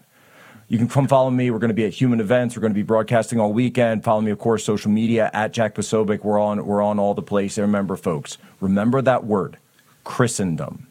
[0.69, 1.49] You can come follow me.
[1.49, 2.55] We're going to be at Human Events.
[2.55, 4.03] We're going to be broadcasting all weekend.
[4.03, 6.25] Follow me, of course, social media at Jack Posobiec.
[6.25, 6.65] We're on.
[6.65, 7.57] We're on all the place.
[7.57, 9.57] And remember, folks, remember that word,
[10.03, 10.87] Christendom.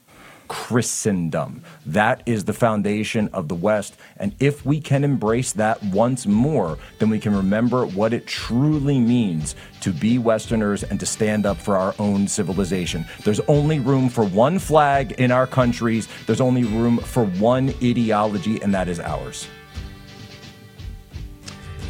[0.48, 1.62] Christendom.
[1.84, 3.96] That is the foundation of the West.
[4.16, 8.98] And if we can embrace that once more, then we can remember what it truly
[8.98, 13.04] means to be Westerners and to stand up for our own civilization.
[13.24, 18.62] There's only room for one flag in our countries, there's only room for one ideology,
[18.62, 19.48] and that is ours.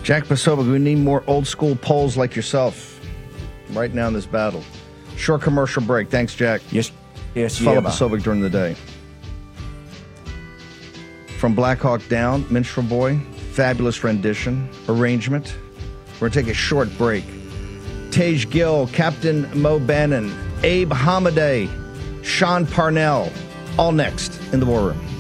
[0.07, 3.01] Jack Posobiec, we need more old school Poles like yourself
[3.71, 4.63] right now in this battle.
[5.17, 6.11] Short commercial break.
[6.11, 6.61] Thanks, Jack.
[6.71, 6.93] Yes,
[7.35, 7.89] yes, Follow yeah.
[7.89, 8.77] Posobiec during the day.
[11.39, 13.19] From Black Hawk Down, Minstrel Boy,
[13.51, 15.57] fabulous rendition, arrangement.
[16.21, 17.25] We're going to take a short break.
[18.13, 23.33] Tage Gill, Captain Mo Bannon, Abe Hamadeh, Sean Parnell,
[23.77, 25.16] all next in the War Room.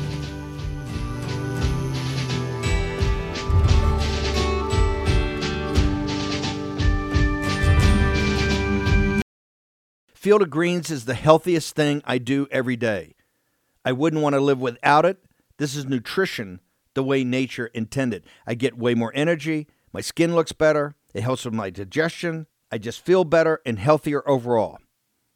[10.27, 13.15] Field of Greens is the healthiest thing I do every day.
[13.85, 15.19] I wouldn't want to live without it.
[15.57, 16.59] This is nutrition
[16.95, 18.25] the way nature intended.
[18.45, 19.69] I get way more energy.
[19.93, 20.97] My skin looks better.
[21.15, 22.49] It helps with my digestion.
[22.73, 24.81] I just feel better and healthier overall.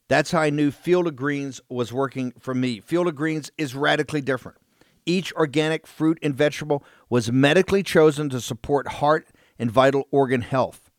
[0.08, 2.80] That's how I knew Field of Greens was working for me.
[2.80, 4.58] Field of Greens is radically different.
[5.06, 10.90] Each organic fruit and vegetable was medically chosen to support heart and vital organ health.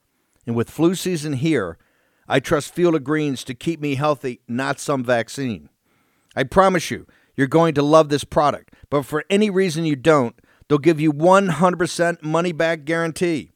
[0.48, 1.78] And with flu season here,
[2.32, 5.68] I trust Field of Greens to keep me healthy, not some vaccine.
[6.34, 8.74] I promise you, you're going to love this product.
[8.90, 10.34] But for any reason you don't,
[10.70, 13.52] they'll give you 100% money back guarantee.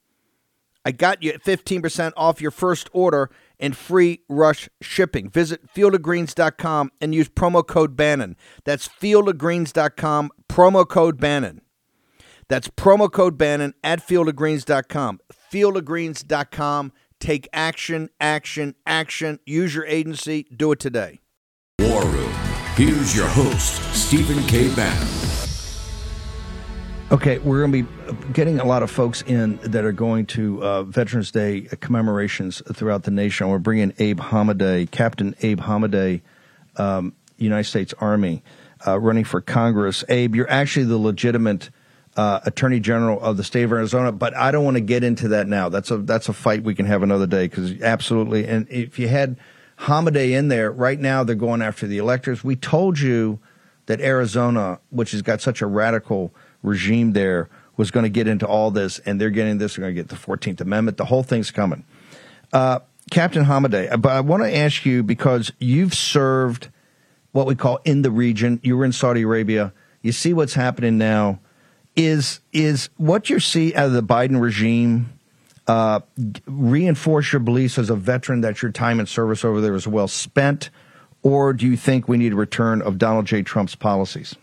[0.84, 5.30] I got you at 15% off your first order and free rush shipping.
[5.30, 8.36] Visit fieldofgreens.com and use promo code Bannon.
[8.66, 11.62] That's fieldofgreens.com, promo code Bannon.
[12.50, 15.22] That's promo code Bannon at fieldofgreens.com.
[15.52, 16.92] Fieldofgreens.com.
[17.26, 19.40] Take action, action, action.
[19.48, 20.46] Use your agency.
[20.56, 21.22] Do it today.
[21.80, 22.32] War Room.
[22.76, 24.68] Here's your host, Stephen K.
[24.76, 25.08] Bannon.
[27.12, 30.64] Okay, we're going to be getting a lot of folks in that are going to
[30.64, 33.50] uh, Veterans Day commemorations throughout the nation.
[33.50, 36.22] We're bringing Abe Hamadeh, Captain Abe Hamadeh,
[36.76, 38.44] um, United States Army,
[38.86, 40.04] uh, running for Congress.
[40.10, 41.72] Abe, you're actually the legitimate
[42.16, 45.30] uh, Attorney General of the state of Arizona, but I don't want to get into
[45.30, 45.70] that now.
[45.70, 48.48] That's a that's a fight we can have another day because absolutely.
[48.48, 49.38] And if you had
[49.80, 52.44] Hamadeh in there right now, they're going after the electors.
[52.44, 53.40] We told you
[53.88, 58.48] that Arizona, which has got such a radical regime there was going to get into
[58.48, 59.76] all this, and they're getting this.
[59.76, 60.98] They're going to get the Fourteenth Amendment.
[60.98, 61.84] The whole thing's coming.
[62.54, 62.80] Uh,
[63.12, 66.70] Captain Hamadeh, but I want to ask you because you've served
[67.34, 68.62] what we call in the region.
[68.64, 69.74] You were in Saudi Arabia.
[70.02, 71.40] You see what's happening now.
[71.96, 75.18] Is is what you see out of the Biden regime
[75.68, 76.02] uh,
[76.46, 80.08] reinforce your beliefs as a veteran that your time in service over there was well
[80.08, 80.70] spent,
[81.24, 83.42] or do you think we need a return of Donald J.
[83.42, 84.36] Trump's policies?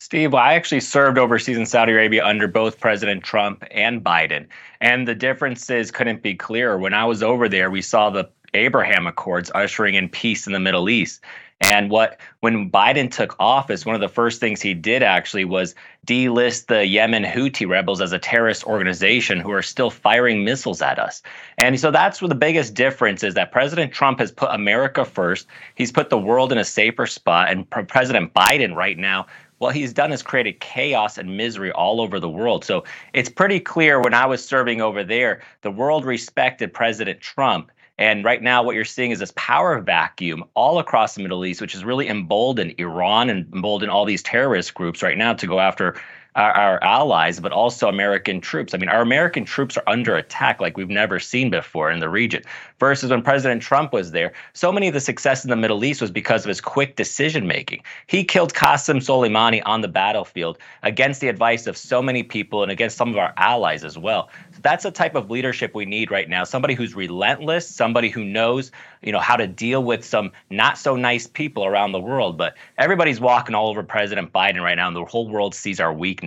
[0.00, 4.48] Steve, well, I actually served overseas in Saudi Arabia under both President Trump and Biden.
[4.80, 6.76] And the differences couldn't be clearer.
[6.76, 10.60] When I was over there, we saw the Abraham Accords ushering in peace in the
[10.60, 11.20] Middle East.
[11.62, 15.74] And what when Biden took office, one of the first things he did actually was
[16.06, 20.98] delist the Yemen Houthi rebels as a terrorist organization who are still firing missiles at
[20.98, 21.22] us.
[21.58, 25.46] And so that's what the biggest difference is that President Trump has put America first.
[25.76, 27.50] He's put the world in a safer spot.
[27.50, 29.26] And President Biden right now
[29.62, 32.64] what he's done is created chaos and misery all over the world.
[32.64, 37.70] So it's pretty clear when I was serving over there, the world respected President Trump.
[38.02, 41.60] And right now, what you're seeing is this power vacuum all across the Middle East,
[41.60, 45.60] which has really emboldened Iran and emboldened all these terrorist groups right now to go
[45.60, 45.94] after
[46.34, 48.74] our, our, allies, but also American troops.
[48.74, 52.08] I mean, our American troops are under attack like we've never seen before in the
[52.08, 52.42] region.
[52.78, 56.00] Versus when President Trump was there, so many of the success in the Middle East
[56.00, 57.82] was because of his quick decision making.
[58.06, 62.72] He killed Qasem Soleimani on the battlefield against the advice of so many people and
[62.72, 66.10] against some of our allies as well So that's the type of leadership we need
[66.10, 66.44] right now.
[66.44, 68.70] Somebody who's relentless, somebody who knows,
[69.02, 72.38] you know, how to deal with some not so nice people around the world.
[72.38, 75.92] But everybody's walking all over President Biden right now, and the whole world sees our
[75.92, 76.21] weakness.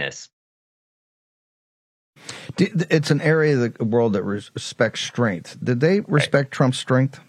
[2.58, 5.58] It's an area of the world that respects strength.
[5.64, 6.52] Did they respect right.
[6.52, 7.20] Trump's strength?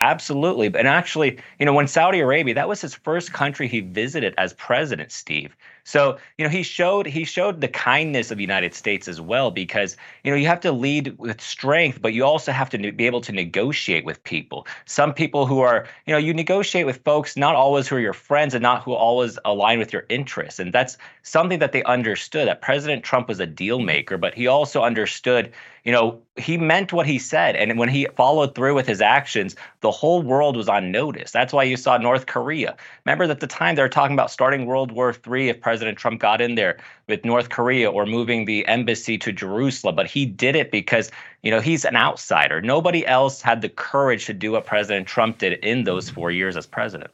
[0.00, 0.66] Absolutely.
[0.66, 4.52] And actually, you know, when Saudi Arabia, that was his first country he visited as
[4.54, 5.56] president, Steve.
[5.84, 9.50] So, you know, he showed he showed the kindness of the United States as well
[9.50, 13.06] because, you know, you have to lead with strength, but you also have to be
[13.06, 14.66] able to negotiate with people.
[14.84, 18.12] Some people who are, you know, you negotiate with folks not always who are your
[18.12, 20.60] friends and not who always align with your interests.
[20.60, 24.46] And that's something that they understood that President Trump was a deal maker, but he
[24.46, 25.52] also understood
[25.84, 27.56] you know, he meant what he said.
[27.56, 31.32] And when he followed through with his actions, the whole world was on notice.
[31.32, 32.76] That's why you saw North Korea.
[33.04, 35.98] Remember that at the time they were talking about starting World War III if President
[35.98, 39.96] Trump got in there with North Korea or moving the embassy to Jerusalem.
[39.96, 41.10] But he did it because,
[41.42, 42.62] you know, he's an outsider.
[42.62, 46.56] Nobody else had the courage to do what President Trump did in those four years
[46.56, 47.10] as president.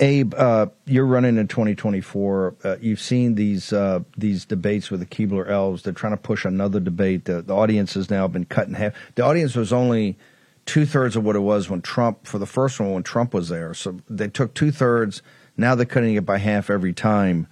[0.00, 2.54] Abe, uh, you're running in 2024.
[2.64, 5.82] Uh, you've seen these uh, these debates with the Keebler elves.
[5.82, 7.26] They're trying to push another debate.
[7.26, 8.94] The, the audience has now been cut in half.
[9.14, 10.18] The audience was only
[10.66, 13.48] two thirds of what it was when Trump for the first one when Trump was
[13.48, 13.72] there.
[13.72, 15.22] So they took two thirds.
[15.56, 17.46] Now they're cutting it by half every time.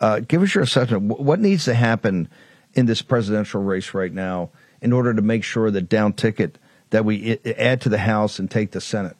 [0.00, 1.02] Uh, give us your assessment.
[1.02, 2.28] What needs to happen
[2.74, 6.58] in this presidential race right now in order to make sure that down ticket
[6.90, 9.16] that we add to the House and take the Senate?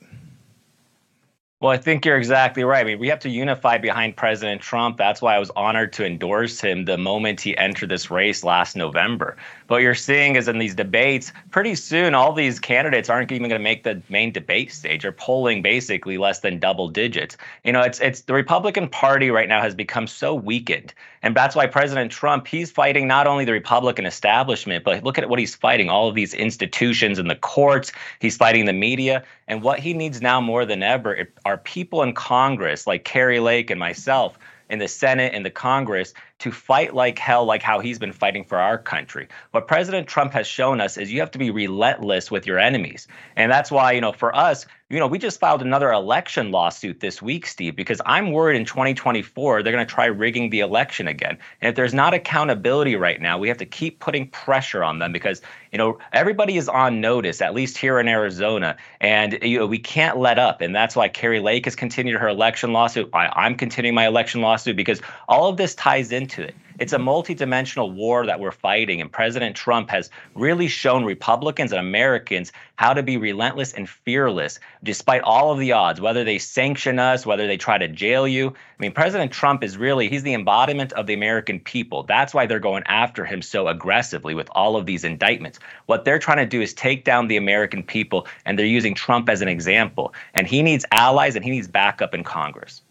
[1.61, 2.83] Well, I think you're exactly right.
[2.83, 4.97] I mean, we have to unify behind President Trump.
[4.97, 8.77] That's why I was honored to endorse him the moment he entered this race last
[8.77, 9.37] November.
[9.67, 13.49] But what you're seeing is in these debates, pretty soon all these candidates aren't even
[13.49, 15.03] going to make the main debate stage.
[15.03, 17.37] They're polling basically less than double digits.
[17.65, 20.95] You know, it's it's the Republican Party right now has become so weakened.
[21.23, 25.29] And that's why President Trump, he's fighting not only the Republican establishment, but look at
[25.29, 27.91] what he's fighting all of these institutions and the courts.
[28.21, 29.25] He's fighting the media.
[29.49, 33.71] And what he needs now more than ever are people in Congress like Kari Lake
[33.71, 37.99] and myself in the Senate and the Congress to fight like hell, like how he's
[37.99, 39.29] been fighting for our country.
[39.51, 43.09] What President Trump has shown us is you have to be relentless with your enemies.
[43.37, 47.01] And that's why, you know, for us, you know, we just filed another election lawsuit
[47.01, 51.09] this week, Steve, because I'm worried in 2024 they're going to try rigging the election
[51.09, 51.37] again.
[51.61, 55.13] And if there's not accountability right now, we have to keep putting pressure on them
[55.13, 55.43] because,
[55.73, 58.77] you know, everybody is on notice, at least here in Arizona.
[59.03, 60.63] And, you know, we can't let up.
[60.63, 63.11] And that's why Kari Lake has continued her election lawsuit.
[63.13, 66.55] I, I'm continuing my election lawsuit because all of this ties into it.
[66.79, 69.01] It's a multidimensional war that we're fighting.
[69.01, 74.61] And President Trump has really shown Republicans and Americans how to be relentless and fearless
[74.85, 78.49] despite all of the odds, whether they sanction us, whether they try to jail you.
[78.51, 82.05] I mean, President Trump is really, he's the embodiment of the American people.
[82.05, 85.59] That's why they're going after him so aggressively with all of these indictments.
[85.87, 89.29] What they're trying to do is take down the American people, and they're using Trump
[89.29, 90.15] as an example.
[90.35, 92.83] And he needs allies and he needs backup in Congress.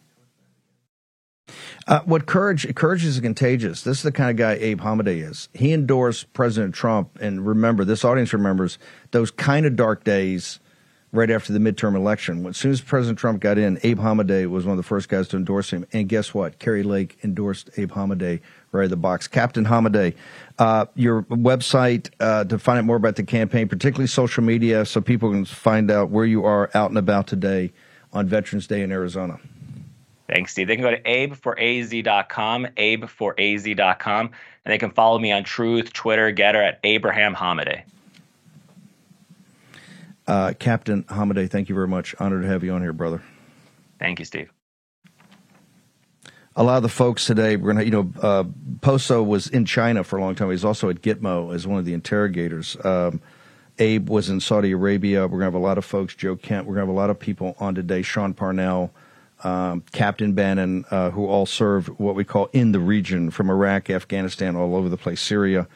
[1.88, 3.82] Uh, what courage courage is contagious.
[3.82, 5.50] This is the kind of guy Abe Hamadeh is.
[5.54, 8.78] He endorsed President Trump, and remember, this audience remembers
[9.12, 10.60] those kind of dark days
[11.14, 12.46] right after the midterm election.
[12.46, 15.28] As soon as President Trump got in, Abe Hamadeh was one of the first guys
[15.30, 15.86] to endorse him.
[15.94, 16.60] And guess what?
[16.60, 18.42] Kari Lake endorsed Abe Hamadeh
[18.72, 19.28] right in the box.
[19.28, 20.14] Captain Hamadeh,
[20.60, 25.00] uh, your website uh, to find out more about the campaign, particularly social media, so
[25.00, 27.72] people can find out where you are out and about today
[28.12, 29.40] on Veterans Day in Arizona.
[30.28, 30.68] Thanks, Steve.
[30.68, 36.68] They can go to abeforaz.com, abeforaz.com, and they can follow me on Truth, Twitter, Gettr
[36.68, 37.84] at Abraham Hamadeh.
[40.28, 42.14] Uh, Captain Hamadeh, thank you very much.
[42.20, 43.22] Honored to have you on here, brother.
[44.00, 44.52] Thank you, Steve.
[46.58, 48.44] A lot of the folks today, we're gonna, you know, uh,
[48.82, 50.50] Poso was in China for a long time.
[50.50, 52.76] He's also at Gitmo as one of the interrogators.
[52.84, 53.22] Um,
[53.80, 55.22] Abe was in Saudi Arabia.
[55.22, 56.16] We're gonna have a lot of folks.
[56.16, 56.66] Joe Kent.
[56.66, 58.02] We're gonna have a lot of people on today.
[58.02, 58.92] Sean Parnell
[59.44, 63.90] um, Captain Bannon, uh, who all served what we call in the region from Iraq,
[63.90, 65.68] Afghanistan, all over the place, Syria.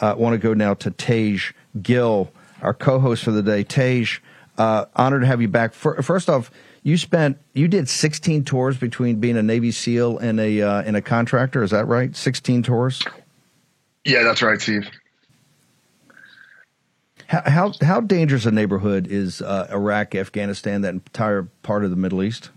[0.00, 1.38] I uh, want to go now to Tej
[1.80, 3.62] Gill, our co-host for the day.
[3.62, 4.06] Tej,
[4.58, 5.72] uh, honored to have you back.
[5.74, 6.50] First off,
[6.82, 10.96] you spent you did 16 tours between being a Navy SEAL and a uh, and
[10.96, 11.62] a contractor.
[11.62, 12.14] Is that right?
[12.14, 13.02] 16 tours.
[14.04, 14.88] Yeah, that's right, Steve.
[17.26, 21.96] How how, how dangerous a neighborhood is uh, Iraq, Afghanistan, that entire part of the
[21.96, 22.50] Middle East?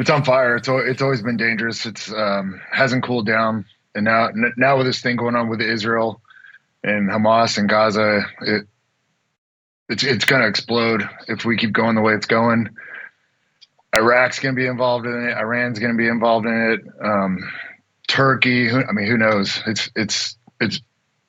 [0.00, 0.56] It's on fire.
[0.56, 1.84] It's it's always been dangerous.
[1.84, 6.22] It's um, hasn't cooled down, and now now with this thing going on with Israel
[6.82, 8.66] and Hamas and Gaza, it
[9.90, 12.70] it's it's going to explode if we keep going the way it's going.
[13.94, 15.36] Iraq's going to be involved in it.
[15.36, 16.80] Iran's going to be involved in it.
[17.04, 17.50] Um,
[18.08, 18.68] Turkey.
[18.68, 19.60] Who, I mean, who knows?
[19.66, 20.80] It's it's it's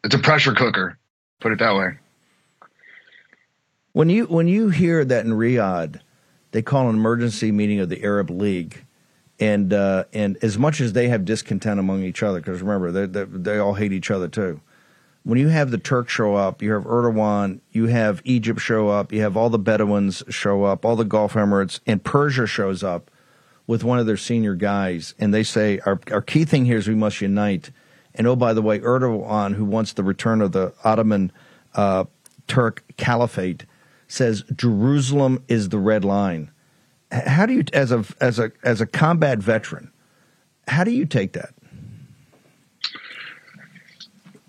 [0.03, 0.97] it's a pressure cooker.
[1.41, 1.97] Put it that way.
[3.91, 5.99] When you when you hear that in Riyadh
[6.51, 8.85] they call an emergency meeting of the Arab League.
[9.39, 13.05] And uh, and as much as they have discontent among each other, because remember they,
[13.07, 14.61] they, they all hate each other too.
[15.23, 19.11] When you have the Turks show up, you have Erdogan, you have Egypt show up,
[19.11, 23.09] you have all the Bedouins show up, all the Gulf Emirates, and Persia shows up
[23.67, 26.87] with one of their senior guys, and they say our our key thing here is
[26.87, 27.71] we must unite.
[28.13, 31.31] And oh, by the way, Erdogan, who wants the return of the Ottoman
[31.73, 32.05] uh,
[32.47, 33.65] Turk Caliphate,
[34.11, 36.51] says Jerusalem is the red line.
[37.11, 39.91] How do you, as a as a as a combat veteran,
[40.67, 41.53] how do you take that?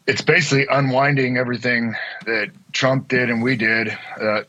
[0.07, 1.95] It's basically unwinding everything
[2.27, 3.97] that Trump did and we did.
[4.21, 4.43] Uh,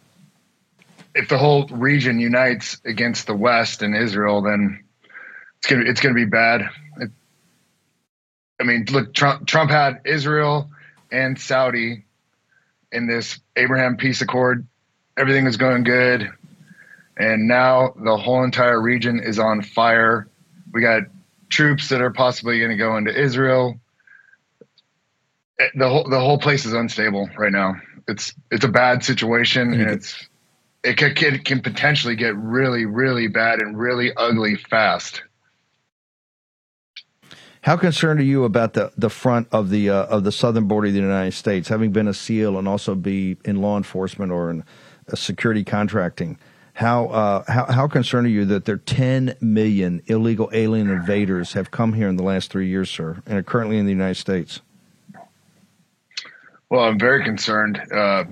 [1.14, 4.84] if the whole region unites against the West and Israel, then
[5.58, 6.70] it's gonna it's gonna be bad.
[6.98, 7.12] It,
[8.60, 10.72] I mean, look, Trump Trump had Israel
[11.12, 12.06] and Saudi
[12.92, 14.68] in this Abraham peace accord
[15.18, 16.30] everything was going good.
[17.18, 20.28] And now the whole entire region is on fire.
[20.72, 21.04] We got
[21.50, 23.80] troops that are possibly going to go into Israel.
[25.76, 27.76] The whole the whole place is unstable right now.
[28.08, 29.82] It's it's a bad situation, mm-hmm.
[29.82, 30.28] and it's
[30.84, 35.22] it can, it can potentially get really really bad and really ugly fast.
[37.62, 40.88] How concerned are you about the, the front of the uh, of the southern border
[40.88, 44.50] of the United States, having been a SEAL and also be in law enforcement or
[44.50, 44.66] in
[45.16, 46.38] security contracting.
[46.76, 51.54] How, uh, how how concerned are you that there are 10 million illegal alien invaders
[51.54, 54.16] have come here in the last three years, sir, and are currently in the United
[54.16, 54.60] States?
[56.70, 57.80] Well, I'm very concerned.
[57.92, 58.24] Uh,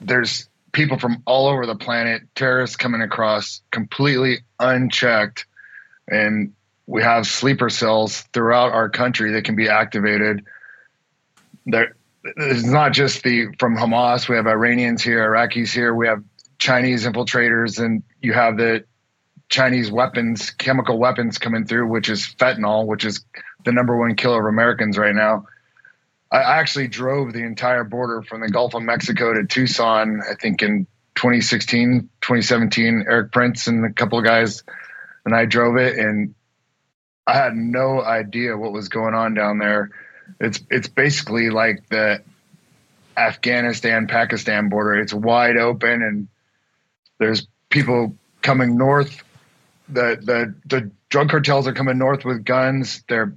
[0.00, 5.46] there's people from all over the planet, terrorists coming across completely unchecked,
[6.08, 6.52] and
[6.86, 10.44] we have sleeper cells throughout our country that can be activated.
[11.66, 11.94] There,
[12.36, 14.28] it's not just the from Hamas.
[14.28, 15.94] We have Iranians here, Iraqis here.
[15.94, 16.22] We have
[16.58, 18.84] Chinese infiltrators, and you have the
[19.48, 23.24] Chinese weapons, chemical weapons coming through, which is fentanyl, which is
[23.64, 25.46] the number one killer of Americans right now.
[26.32, 30.62] I actually drove the entire border from the Gulf of Mexico to Tucson, I think
[30.62, 33.04] in 2016, 2017.
[33.08, 34.64] Erik Prince and a couple of guys
[35.24, 36.34] and I drove it, and
[37.26, 39.90] I had no idea what was going on down there
[40.40, 42.22] it's it's basically like the
[43.16, 44.94] Afghanistan Pakistan border.
[44.94, 46.28] It's wide open, and
[47.18, 49.22] there's people coming north.
[49.88, 53.02] The the the drug cartels are coming north with guns.
[53.08, 53.34] They're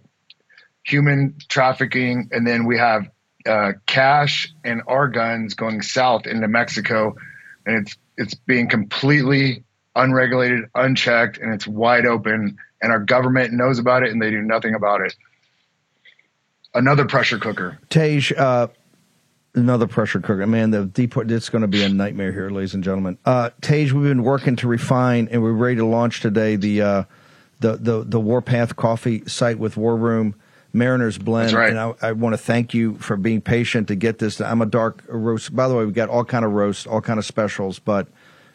[0.83, 3.09] human trafficking, and then we have
[3.45, 7.15] uh, cash and our guns going south into Mexico,
[7.65, 9.63] and it's it's being completely
[9.95, 12.57] unregulated, unchecked, and it's wide open.
[12.81, 15.13] And our government knows about it, and they do nothing about it.
[16.73, 17.79] Another pressure cooker.
[17.89, 18.67] Tej, uh,
[19.55, 20.45] another pressure cooker.
[20.45, 21.31] Man, the deport.
[21.31, 23.17] It's going to be a nightmare here, ladies and gentlemen.
[23.25, 27.03] Uh, Tej, we've been working to refine, and we're ready to launch today the uh,
[27.59, 30.35] the the the Warpath Coffee site with War Room.
[30.71, 31.71] Mariners blend, right.
[31.71, 34.39] and I, I want to thank you for being patient to get this.
[34.39, 35.55] I'm a dark roast.
[35.55, 38.07] By the way, we've got all kind of roast, all kind of specials, but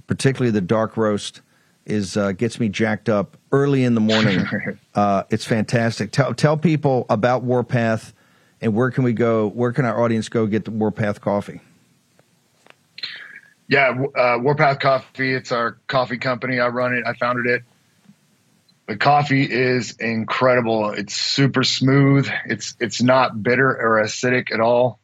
[0.07, 1.41] particularly the dark roast
[1.87, 4.45] is uh, gets me jacked up early in the morning.
[4.95, 6.13] uh, it's fantastic.
[6.13, 8.13] Tell tell people about Warpath
[8.61, 9.49] and where can we go?
[9.49, 11.61] Where can our audience go get the Warpath coffee?
[13.69, 15.33] Yeah, uh, Warpath Coffee.
[15.33, 16.61] It's our coffee company.
[16.61, 17.05] I run it.
[17.07, 17.63] I founded it.
[18.87, 20.91] The coffee is incredible.
[20.91, 22.29] It's super smooth.
[22.47, 24.99] It's it's not bitter or acidic at all.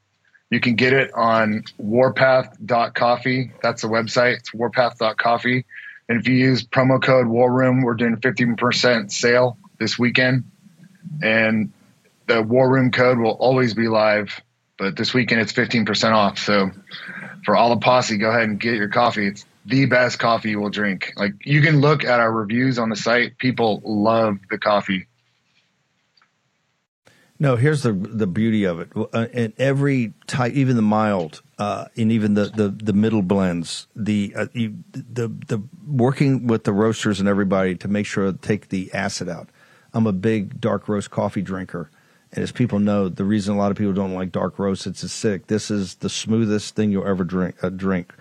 [0.51, 3.53] You can get it on warpath.coffee.
[3.63, 4.39] That's the website.
[4.39, 5.65] It's warpath.coffee.
[6.11, 10.43] And if you use promo code War Room, we're doing 15% sale this weekend.
[11.23, 11.73] And
[12.27, 14.41] the War Room code will always be live,
[14.77, 16.37] but this weekend it's 15% off.
[16.41, 16.73] So
[17.45, 19.29] for all the posse, go ahead and get your coffee.
[19.29, 21.13] It's the best coffee you will drink.
[21.15, 23.39] Like you can look at our reviews on the site.
[23.39, 25.07] People love the coffee.
[27.43, 28.91] No, here's the the beauty of it.
[28.95, 33.87] Uh, in every type, even the mild, uh, and even the, the, the middle blends,
[33.97, 38.37] the uh, you, the the working with the roasters and everybody to make sure to
[38.37, 39.49] take the acid out.
[39.95, 41.91] I'm a big dark roast coffee drinker,
[42.31, 45.03] and as people know, the reason a lot of people don't like dark roast, it's
[45.03, 45.47] acidic.
[45.47, 47.65] This is the smoothest thing you'll ever drink.
[47.65, 48.13] Uh, drink.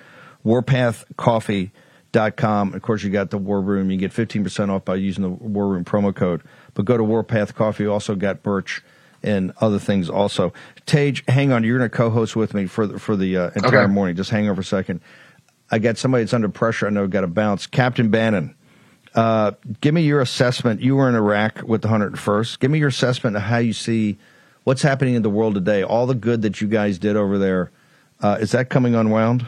[0.46, 2.74] WarpathCoffee.com.
[2.74, 3.92] Of course, you got the War Room.
[3.92, 6.42] You get 15% off by using the War Room promo code.
[6.74, 7.86] But go to Warpath Coffee.
[7.86, 8.82] Also got Birch
[9.24, 10.54] and other things also.
[10.86, 11.64] Tej, hang on.
[11.64, 13.92] You're going to co-host with me for the, for the uh, entire Okay.
[13.92, 14.16] morning.
[14.16, 15.02] Just hang on for a second.
[15.72, 16.88] I got somebody that's under pressure.
[16.88, 17.68] I know we've got to bounce.
[17.68, 18.56] Captain Bannon,
[19.16, 19.52] uh,
[19.82, 20.82] give me your assessment.
[20.82, 22.60] You were in Iraq with the 101st.
[22.60, 24.18] Give me your assessment of how you see
[24.64, 25.84] what's happening in the world today.
[25.84, 27.72] All the good that you guys did over there.
[28.22, 29.48] Uh, is that coming unwound?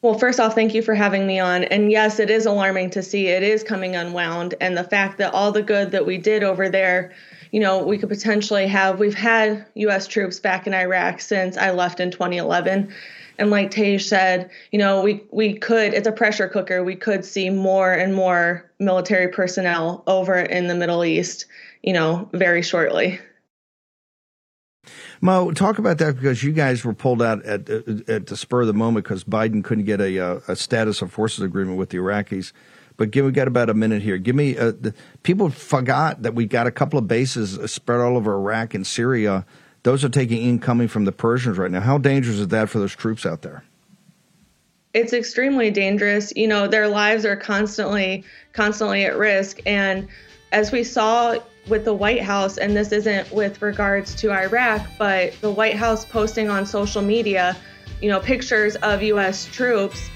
[0.00, 1.64] Well, first off, thank you for having me on.
[1.64, 4.54] And yes, it is alarming to see it is coming unwound.
[4.60, 7.12] And the fact that all the good that we did over there,
[7.50, 10.06] you know, we could potentially have, we've had U.S.
[10.06, 12.92] troops back in Iraq since I left in 2011.
[13.38, 16.82] And like Tej said, you know, we, we could, it's a pressure cooker.
[16.82, 21.46] We could see more and more military personnel over in the Middle East,
[21.82, 23.20] you know, very shortly.
[25.20, 28.66] Mo, talk about that because you guys were pulled out at at the spur of
[28.68, 31.98] the moment because Biden couldn't get a, uh, a status of forces agreement with the
[31.98, 32.52] Iraqis.
[32.98, 34.18] But give, we got about a minute here.
[34.18, 38.16] Give me uh, the, people forgot that we got a couple of bases spread all
[38.16, 39.46] over Iraq and Syria.
[39.84, 41.80] Those are taking incoming from the Persians right now.
[41.80, 43.64] How dangerous is that for those troops out there?
[44.94, 50.08] it's extremely dangerous you know their lives are constantly constantly at risk and
[50.52, 51.36] as we saw
[51.68, 56.04] with the white house and this isn't with regards to iraq but the white house
[56.04, 57.56] posting on social media
[58.00, 60.08] you know pictures of us troops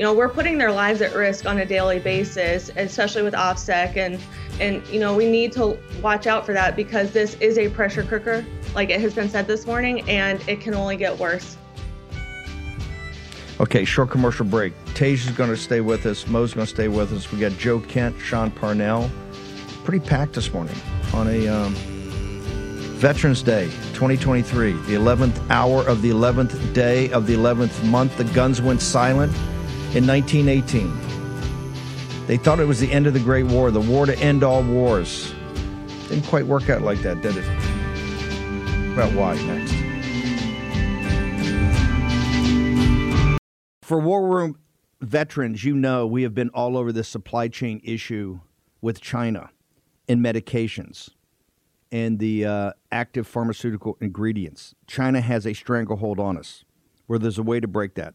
[0.00, 3.98] you know we're putting their lives at risk on a daily basis especially with opsec
[3.98, 4.18] and
[4.58, 8.02] and you know we need to watch out for that because this is a pressure
[8.02, 8.42] cooker
[8.74, 11.58] like it has been said this morning and it can only get worse
[13.60, 14.72] Okay, short commercial break.
[14.94, 16.26] Tej is going to stay with us.
[16.26, 17.30] Mo's going to stay with us.
[17.30, 19.10] We got Joe Kent, Sean Parnell.
[19.84, 20.76] Pretty packed this morning
[21.12, 21.74] on a um,
[22.96, 28.16] Veterans Day 2023, the 11th hour of the 11th day of the 11th month.
[28.16, 29.30] The guns went silent
[29.94, 32.26] in 1918.
[32.26, 34.62] They thought it was the end of the Great War, the war to end all
[34.62, 35.34] wars.
[36.08, 37.44] Didn't quite work out like that, did it?
[38.92, 39.74] About why next?
[43.82, 44.60] For War Room
[45.00, 48.38] veterans, you know we have been all over this supply chain issue
[48.80, 49.50] with China
[50.06, 51.08] in medications
[51.90, 54.76] and the uh, active pharmaceutical ingredients.
[54.86, 56.64] China has a stranglehold on us
[57.08, 58.14] where there's a way to break that.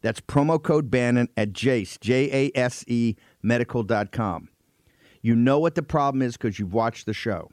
[0.00, 4.48] That's promo code Bannon at Jase, J A S E medical.com.
[5.22, 7.50] You know what the problem is because you've watched the show.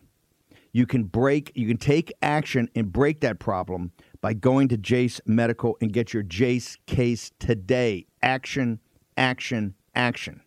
[0.71, 3.91] You can break, you can take action and break that problem
[4.21, 8.05] by going to Jase Medical and get your Jase case today.
[8.21, 8.79] Action,
[9.15, 10.41] action, action.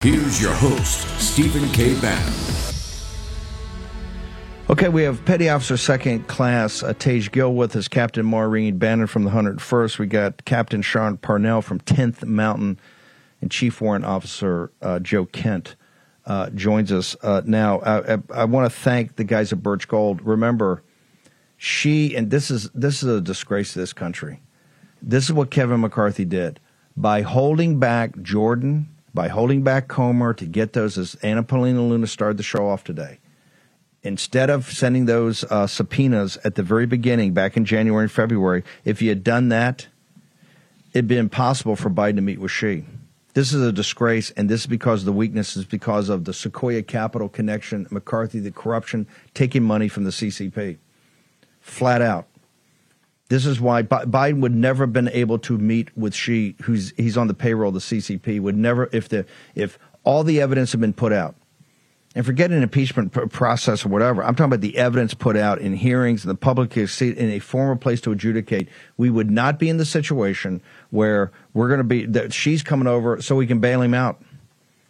[0.00, 1.98] Here's your host, Stephen K.
[2.00, 2.53] Bannon.
[4.70, 9.06] Okay, we have Petty Officer Second Class uh, Tej Gill with us, Captain Maureen Bannon
[9.06, 9.98] from the 101st.
[9.98, 12.80] We got Captain Sean Parnell from 10th Mountain,
[13.42, 15.76] and Chief Warrant Officer uh, Joe Kent
[16.24, 17.80] uh, joins us uh, now.
[17.80, 20.22] I, I, I want to thank the guys at Birch Gold.
[20.22, 20.82] Remember,
[21.58, 24.40] she and this is this is a disgrace to this country.
[25.02, 26.58] This is what Kevin McCarthy did
[26.96, 30.96] by holding back Jordan, by holding back Comer to get those.
[30.96, 33.18] As Anna Paulina Luna started the show off today
[34.04, 38.62] instead of sending those uh, subpoenas at the very beginning, back in January and February,
[38.84, 39.88] if you had done that,
[40.92, 42.84] it'd be impossible for Biden to meet with Xi.
[43.32, 46.32] This is a disgrace, and this is because of the weakness is because of the
[46.32, 50.76] Sequoia Capital connection, McCarthy, the corruption, taking money from the CCP.
[51.60, 52.28] Flat out.
[53.30, 57.16] This is why Biden would never have been able to meet with Xi, who's he's
[57.16, 58.38] on the payroll of the CCP.
[58.38, 59.24] Would never if the
[59.54, 61.34] if all the evidence had been put out
[62.14, 64.22] and forget an impeachment process or whatever.
[64.22, 67.40] I'm talking about the evidence put out in hearings and the public is in a
[67.40, 68.68] formal place to adjudicate.
[68.96, 72.86] We would not be in the situation where we're going to be that she's coming
[72.86, 74.22] over so we can bail him out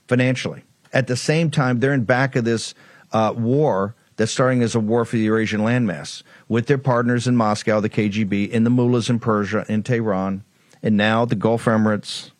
[0.06, 0.64] financially.
[0.92, 2.74] At the same time, they're in back of this
[3.12, 7.36] uh, war that's starting as a war for the Eurasian landmass with their partners in
[7.36, 10.44] Moscow, the KGB, in the mullahs in Persia, in Tehran,
[10.82, 12.30] and now the Gulf Emirates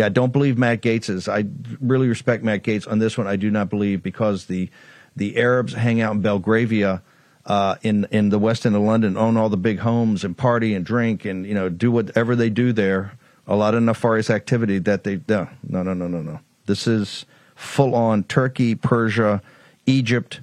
[0.00, 1.28] yeah, don't believe Matt Gaetz's.
[1.28, 1.44] I
[1.78, 3.26] really respect Matt Gaetz on this one.
[3.26, 4.70] I do not believe because the
[5.14, 7.02] the Arabs hang out in Belgravia.
[7.44, 10.72] Uh, in in the west end of London, own all the big homes and party
[10.72, 13.12] and drink and you know do whatever they do there.
[13.46, 16.40] A lot of nefarious activity that they no no no no no no.
[16.64, 19.42] This is full on Turkey, Persia,
[19.84, 20.40] Egypt,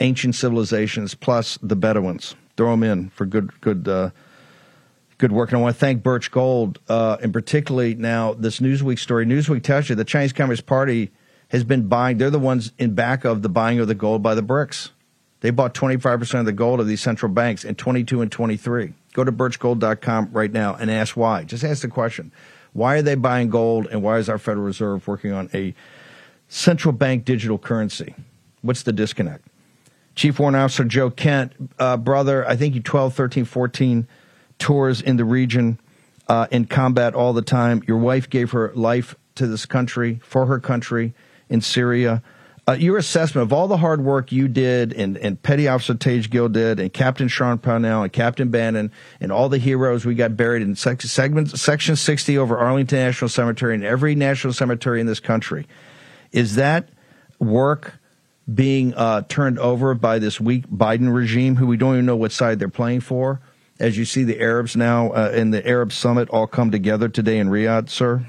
[0.00, 2.34] ancient civilizations plus the Bedouins.
[2.56, 4.10] Throw them in for good good uh,
[5.18, 5.50] good work.
[5.50, 9.26] And I want to thank Birch Gold, uh, and particularly now this Newsweek story.
[9.26, 11.10] Newsweek tells you the Chinese Communist Party
[11.48, 12.18] has been buying.
[12.18, 14.90] They're the ones in back of the buying of the gold by the BRICS.
[15.40, 18.94] They bought 25% of the gold of these central banks in 22 and 23.
[19.12, 21.44] Go to birchgold.com right now and ask why.
[21.44, 22.32] Just ask the question.
[22.72, 25.74] Why are they buying gold and why is our Federal Reserve working on a
[26.48, 28.14] central bank digital currency?
[28.62, 29.46] What's the disconnect?
[30.14, 34.08] Chief Warrant Officer Joe Kent, uh, brother, I think you 12, 13, 14
[34.58, 35.78] tours in the region
[36.28, 37.82] uh, in combat all the time.
[37.86, 41.14] Your wife gave her life to this country, for her country
[41.48, 42.22] in Syria.
[42.68, 46.22] Uh, your assessment of all the hard work you did and, and Petty Officer Tej
[46.22, 48.90] Gill did and Captain Sean Parnell and Captain Bannon
[49.20, 53.28] and all the heroes we got buried in sec- segment, Section 60 over Arlington National
[53.28, 55.68] Cemetery and every national cemetery in this country.
[56.32, 56.88] Is that
[57.38, 58.00] work
[58.52, 62.32] being uh, turned over by this weak Biden regime who we don't even know what
[62.32, 63.40] side they're playing for?
[63.78, 67.38] As you see the Arabs now uh, in the Arab summit all come together today
[67.38, 68.26] in Riyadh, sir?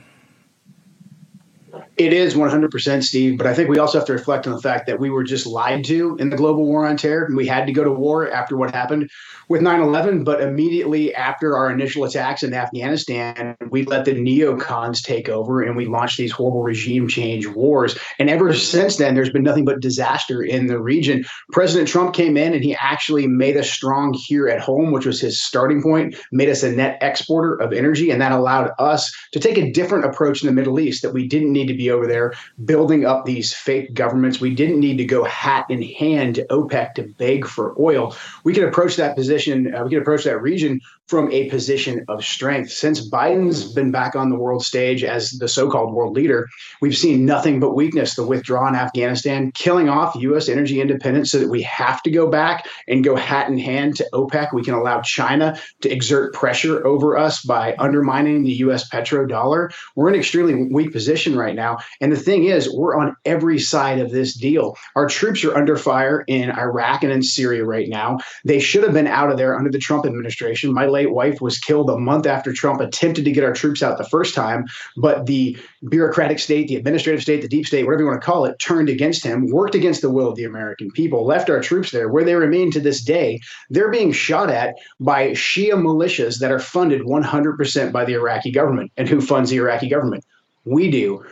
[1.97, 3.39] It is 100%, Steve.
[3.39, 5.47] But I think we also have to reflect on the fact that we were just
[5.47, 7.25] lied to in the global war on terror.
[7.25, 9.09] And we had to go to war after what happened
[9.49, 10.23] with 9 11.
[10.23, 15.75] But immediately after our initial attacks in Afghanistan, we let the neocons take over and
[15.75, 17.97] we launched these horrible regime change wars.
[18.19, 21.25] And ever since then, there's been nothing but disaster in the region.
[21.51, 25.19] President Trump came in and he actually made us strong here at home, which was
[25.19, 28.11] his starting point, made us a net exporter of energy.
[28.11, 31.27] And that allowed us to take a different approach in the Middle East that we
[31.27, 32.33] didn't need to be over there
[32.65, 34.39] building up these fake governments.
[34.39, 38.15] We didn't need to go hat in hand to OPEC to beg for oil.
[38.43, 42.23] We could approach that position, uh, we could approach that region from a position of
[42.23, 42.71] strength.
[42.71, 46.49] Since Biden's been back on the world stage as the so called world leader,
[46.81, 50.49] we've seen nothing but weakness the withdrawal in Afghanistan, killing off U.S.
[50.49, 54.09] energy independence so that we have to go back and go hat in hand to
[54.13, 54.53] OPEC.
[54.53, 58.89] We can allow China to exert pressure over us by undermining the U.S.
[58.89, 59.71] petrodollar.
[59.95, 61.77] We're in an extremely weak position right now.
[62.01, 64.75] And the thing is, we're on every side of this deal.
[64.95, 68.17] Our troops are under fire in Iraq and in Syria right now.
[68.43, 70.73] They should have been out of there under the Trump administration.
[70.73, 73.99] My late wife was killed a month after Trump attempted to get our troops out
[73.99, 74.65] the first time.
[74.95, 75.55] But the
[75.87, 78.89] bureaucratic state, the administrative state, the deep state, whatever you want to call it, turned
[78.89, 82.23] against him, worked against the will of the American people, left our troops there, where
[82.23, 83.39] they remain to this day.
[83.69, 88.91] They're being shot at by Shia militias that are funded 100% by the Iraqi government.
[88.97, 90.25] And who funds the Iraqi government?
[90.67, 91.23] We do.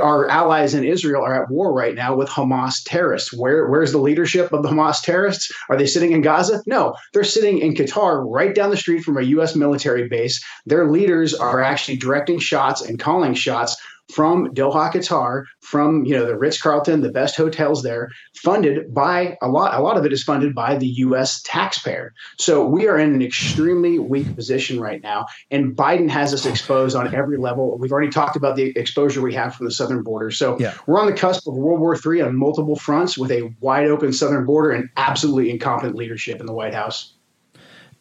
[0.00, 3.32] Our allies in Israel are at war right now with Hamas terrorists.
[3.32, 5.50] Where, where's the leadership of the Hamas terrorists?
[5.68, 6.62] Are they sitting in Gaza?
[6.66, 9.54] No, they're sitting in Qatar, right down the street from a U.S.
[9.54, 10.42] military base.
[10.66, 13.76] Their leaders are actually directing shots and calling shots
[14.12, 19.36] from Doha, Qatar, from you know the Ritz Carlton, the best hotels there, funded by
[19.42, 19.74] a lot.
[19.74, 21.42] A lot of it is funded by the U.S.
[21.42, 22.14] taxpayer.
[22.38, 26.94] So we are in an extremely weak position right now, and Biden has us exposed
[26.94, 27.76] on every level.
[27.78, 30.30] We've already talked about the exposure we have from the southern border.
[30.30, 30.74] So Yeah.
[30.86, 34.12] we're on the cusp of World War III on multiple fronts, with a wide open
[34.12, 37.12] southern border and absolutely incompetent leadership in the White House.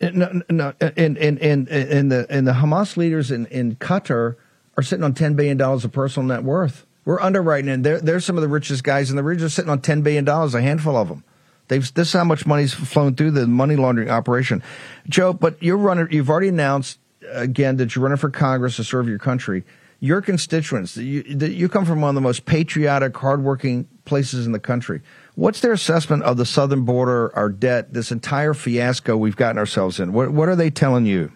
[0.02, 4.36] No, no, and and and and the and the Hamas leaders in in Qatar
[4.78, 6.86] are sitting on ten billion dollars of personal net worth.
[7.06, 9.82] We're underwriting, and they're they're some of the richest guys in the region, sitting on
[9.82, 10.56] ten billion dollars.
[10.56, 11.24] A handful of them.
[11.68, 14.64] They've this is how much money's flown through the money laundering operation,
[15.08, 15.34] Joe.
[15.34, 16.08] But you're running.
[16.12, 17.00] You've already announced
[17.32, 19.64] again that you're running for Congress to serve your country.
[20.02, 20.98] Your constituents.
[20.98, 25.02] You, you come from one of the most patriotic, hardworking places in the country.
[25.36, 30.00] What's their assessment of the southern border, our debt, this entire fiasco we've gotten ourselves
[30.00, 30.14] in?
[30.14, 31.32] What what are they telling you?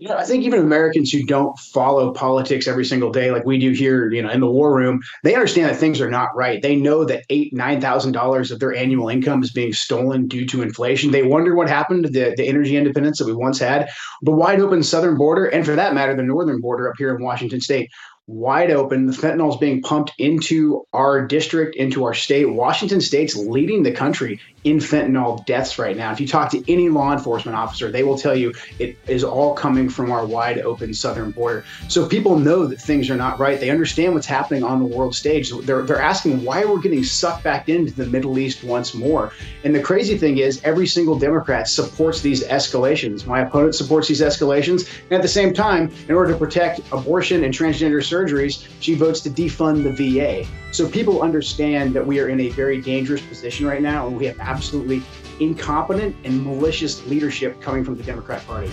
[0.00, 3.58] You know, I think even Americans who don't follow politics every single day, like we
[3.58, 6.62] do here, you know, in the war room, they understand that things are not right.
[6.62, 10.46] They know that eight, nine thousand dollars of their annual income is being stolen due
[10.46, 11.10] to inflation.
[11.10, 13.90] They wonder what happened to the, the energy independence that we once had,
[14.22, 17.22] the wide open southern border, and for that matter, the northern border up here in
[17.22, 17.90] Washington State.
[18.26, 19.06] Wide open.
[19.06, 22.44] The fentanyl is being pumped into our district, into our state.
[22.44, 26.12] Washington State's leading the country in fentanyl deaths right now.
[26.12, 29.54] If you talk to any law enforcement officer, they will tell you it is all
[29.54, 31.64] coming from our wide open southern border.
[31.88, 33.58] So people know that things are not right.
[33.58, 35.50] They understand what's happening on the world stage.
[35.62, 39.32] They're, they're asking why we're getting sucked back into the Middle East once more.
[39.64, 43.26] And the crazy thing is, every single Democrat supports these escalations.
[43.26, 44.88] My opponent supports these escalations.
[45.04, 49.20] And at the same time, in order to protect abortion and transgender surgeries, she votes
[49.20, 50.46] to defund the VA.
[50.72, 54.26] So people understand that we are in a very dangerous position right now, and we
[54.26, 55.02] have absolutely
[55.40, 58.70] incompetent and malicious leadership coming from the Democrat Party.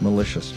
[0.00, 0.52] malicious.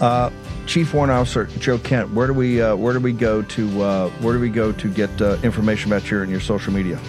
[0.00, 0.30] Uh,
[0.66, 4.10] Chief Warrant Officer Joe Kent, where do we uh, where do we go to uh,
[4.20, 7.00] where do we go to get uh, information about you and your social media?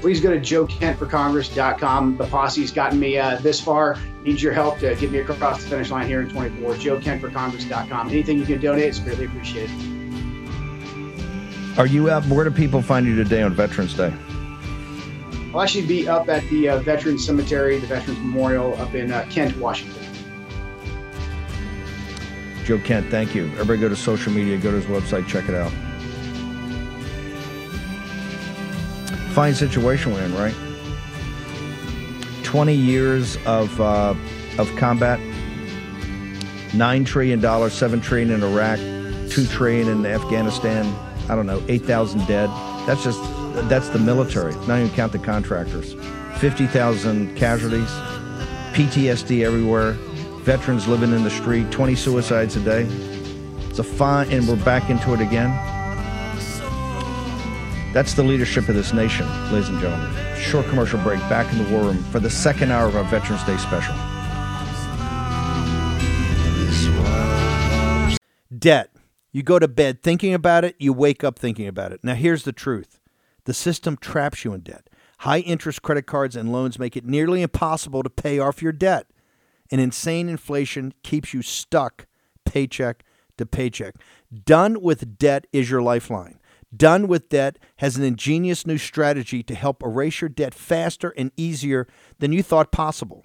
[0.00, 2.16] Please go to joekentforcongress.com.
[2.16, 3.98] The posse's gotten me uh, this far.
[4.22, 6.74] Needs your help to get me across the finish line here in 24.
[6.74, 8.08] joekentforcongress.com.
[8.08, 10.01] Anything you can donate is greatly appreciated.
[11.78, 12.22] Are you out?
[12.26, 14.12] Where do people find you today on Veterans Day?
[15.54, 19.26] I'll actually be up at the uh, Veterans Cemetery, the Veterans Memorial up in uh,
[19.30, 20.02] Kent, Washington.
[22.66, 23.46] Joe Kent, thank you.
[23.52, 25.72] Everybody go to social media, go to his website, check it out.
[29.32, 30.54] Fine situation we're in, right?
[32.44, 34.14] 20 years of, uh,
[34.58, 35.18] of combat,
[36.72, 38.78] $9 trillion, 7 trillion in Iraq,
[39.30, 40.84] 2 trillion in Afghanistan,
[41.28, 42.48] I don't know, 8,000 dead.
[42.86, 43.20] That's just,
[43.68, 45.94] that's the military, not even count the contractors.
[46.38, 47.88] 50,000 casualties,
[48.74, 49.92] PTSD everywhere,
[50.42, 52.82] veterans living in the street, 20 suicides a day.
[53.68, 55.50] It's a fine, and we're back into it again.
[57.92, 60.10] That's the leadership of this nation, ladies and gentlemen.
[60.36, 63.44] Short commercial break, back in the war room for the second hour of our Veterans
[63.44, 63.94] Day special.
[68.58, 68.91] Debt.
[69.32, 72.00] You go to bed thinking about it, you wake up thinking about it.
[72.02, 73.00] Now, here's the truth
[73.44, 74.88] the system traps you in debt.
[75.20, 79.06] High interest credit cards and loans make it nearly impossible to pay off your debt.
[79.70, 82.06] And insane inflation keeps you stuck
[82.44, 83.04] paycheck
[83.38, 83.94] to paycheck.
[84.44, 86.38] Done with debt is your lifeline.
[86.74, 91.30] Done with Debt has an ingenious new strategy to help erase your debt faster and
[91.36, 91.86] easier
[92.18, 93.24] than you thought possible.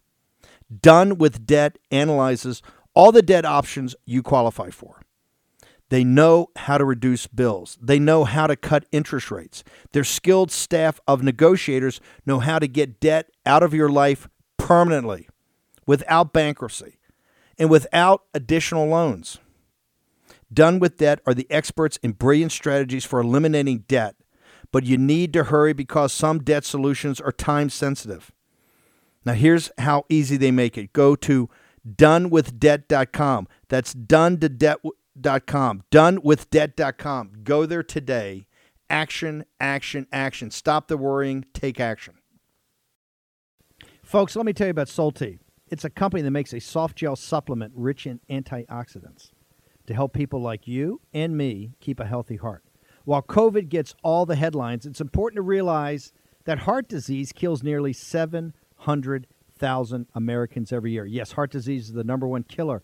[0.82, 2.62] Done with Debt analyzes
[2.94, 5.02] all the debt options you qualify for.
[5.90, 7.78] They know how to reduce bills.
[7.82, 9.64] They know how to cut interest rates.
[9.94, 14.28] Their skilled staff of negotiators know how to get debt out of your life
[14.58, 15.30] permanently
[15.86, 17.00] without bankruptcy
[17.58, 19.40] and without additional loans.
[20.54, 24.16] Done with Debt are the experts in brilliant strategies for eliminating debt,
[24.72, 28.32] but you need to hurry because some debt solutions are time sensitive.
[29.26, 31.50] Now, here's how easy they make it go to
[31.88, 33.48] donewithdebt.com.
[33.68, 34.94] That's done to debt.com.
[35.22, 37.32] Donewithdebt.com.
[37.44, 38.48] Go there today.
[38.90, 40.52] Action, action, action.
[40.52, 42.16] Stop the worrying, take action.
[44.02, 45.40] Folks, let me tell you about Solti.
[45.70, 49.32] It's a company that makes a soft gel supplement rich in antioxidants
[49.86, 52.64] to help people like you and me keep a healthy heart.
[53.04, 56.14] While COVID gets all the headlines, it's important to realize
[56.46, 61.06] that heart disease kills nearly 700,000 Americans every year.
[61.06, 62.84] Yes, heart disease is the number one killer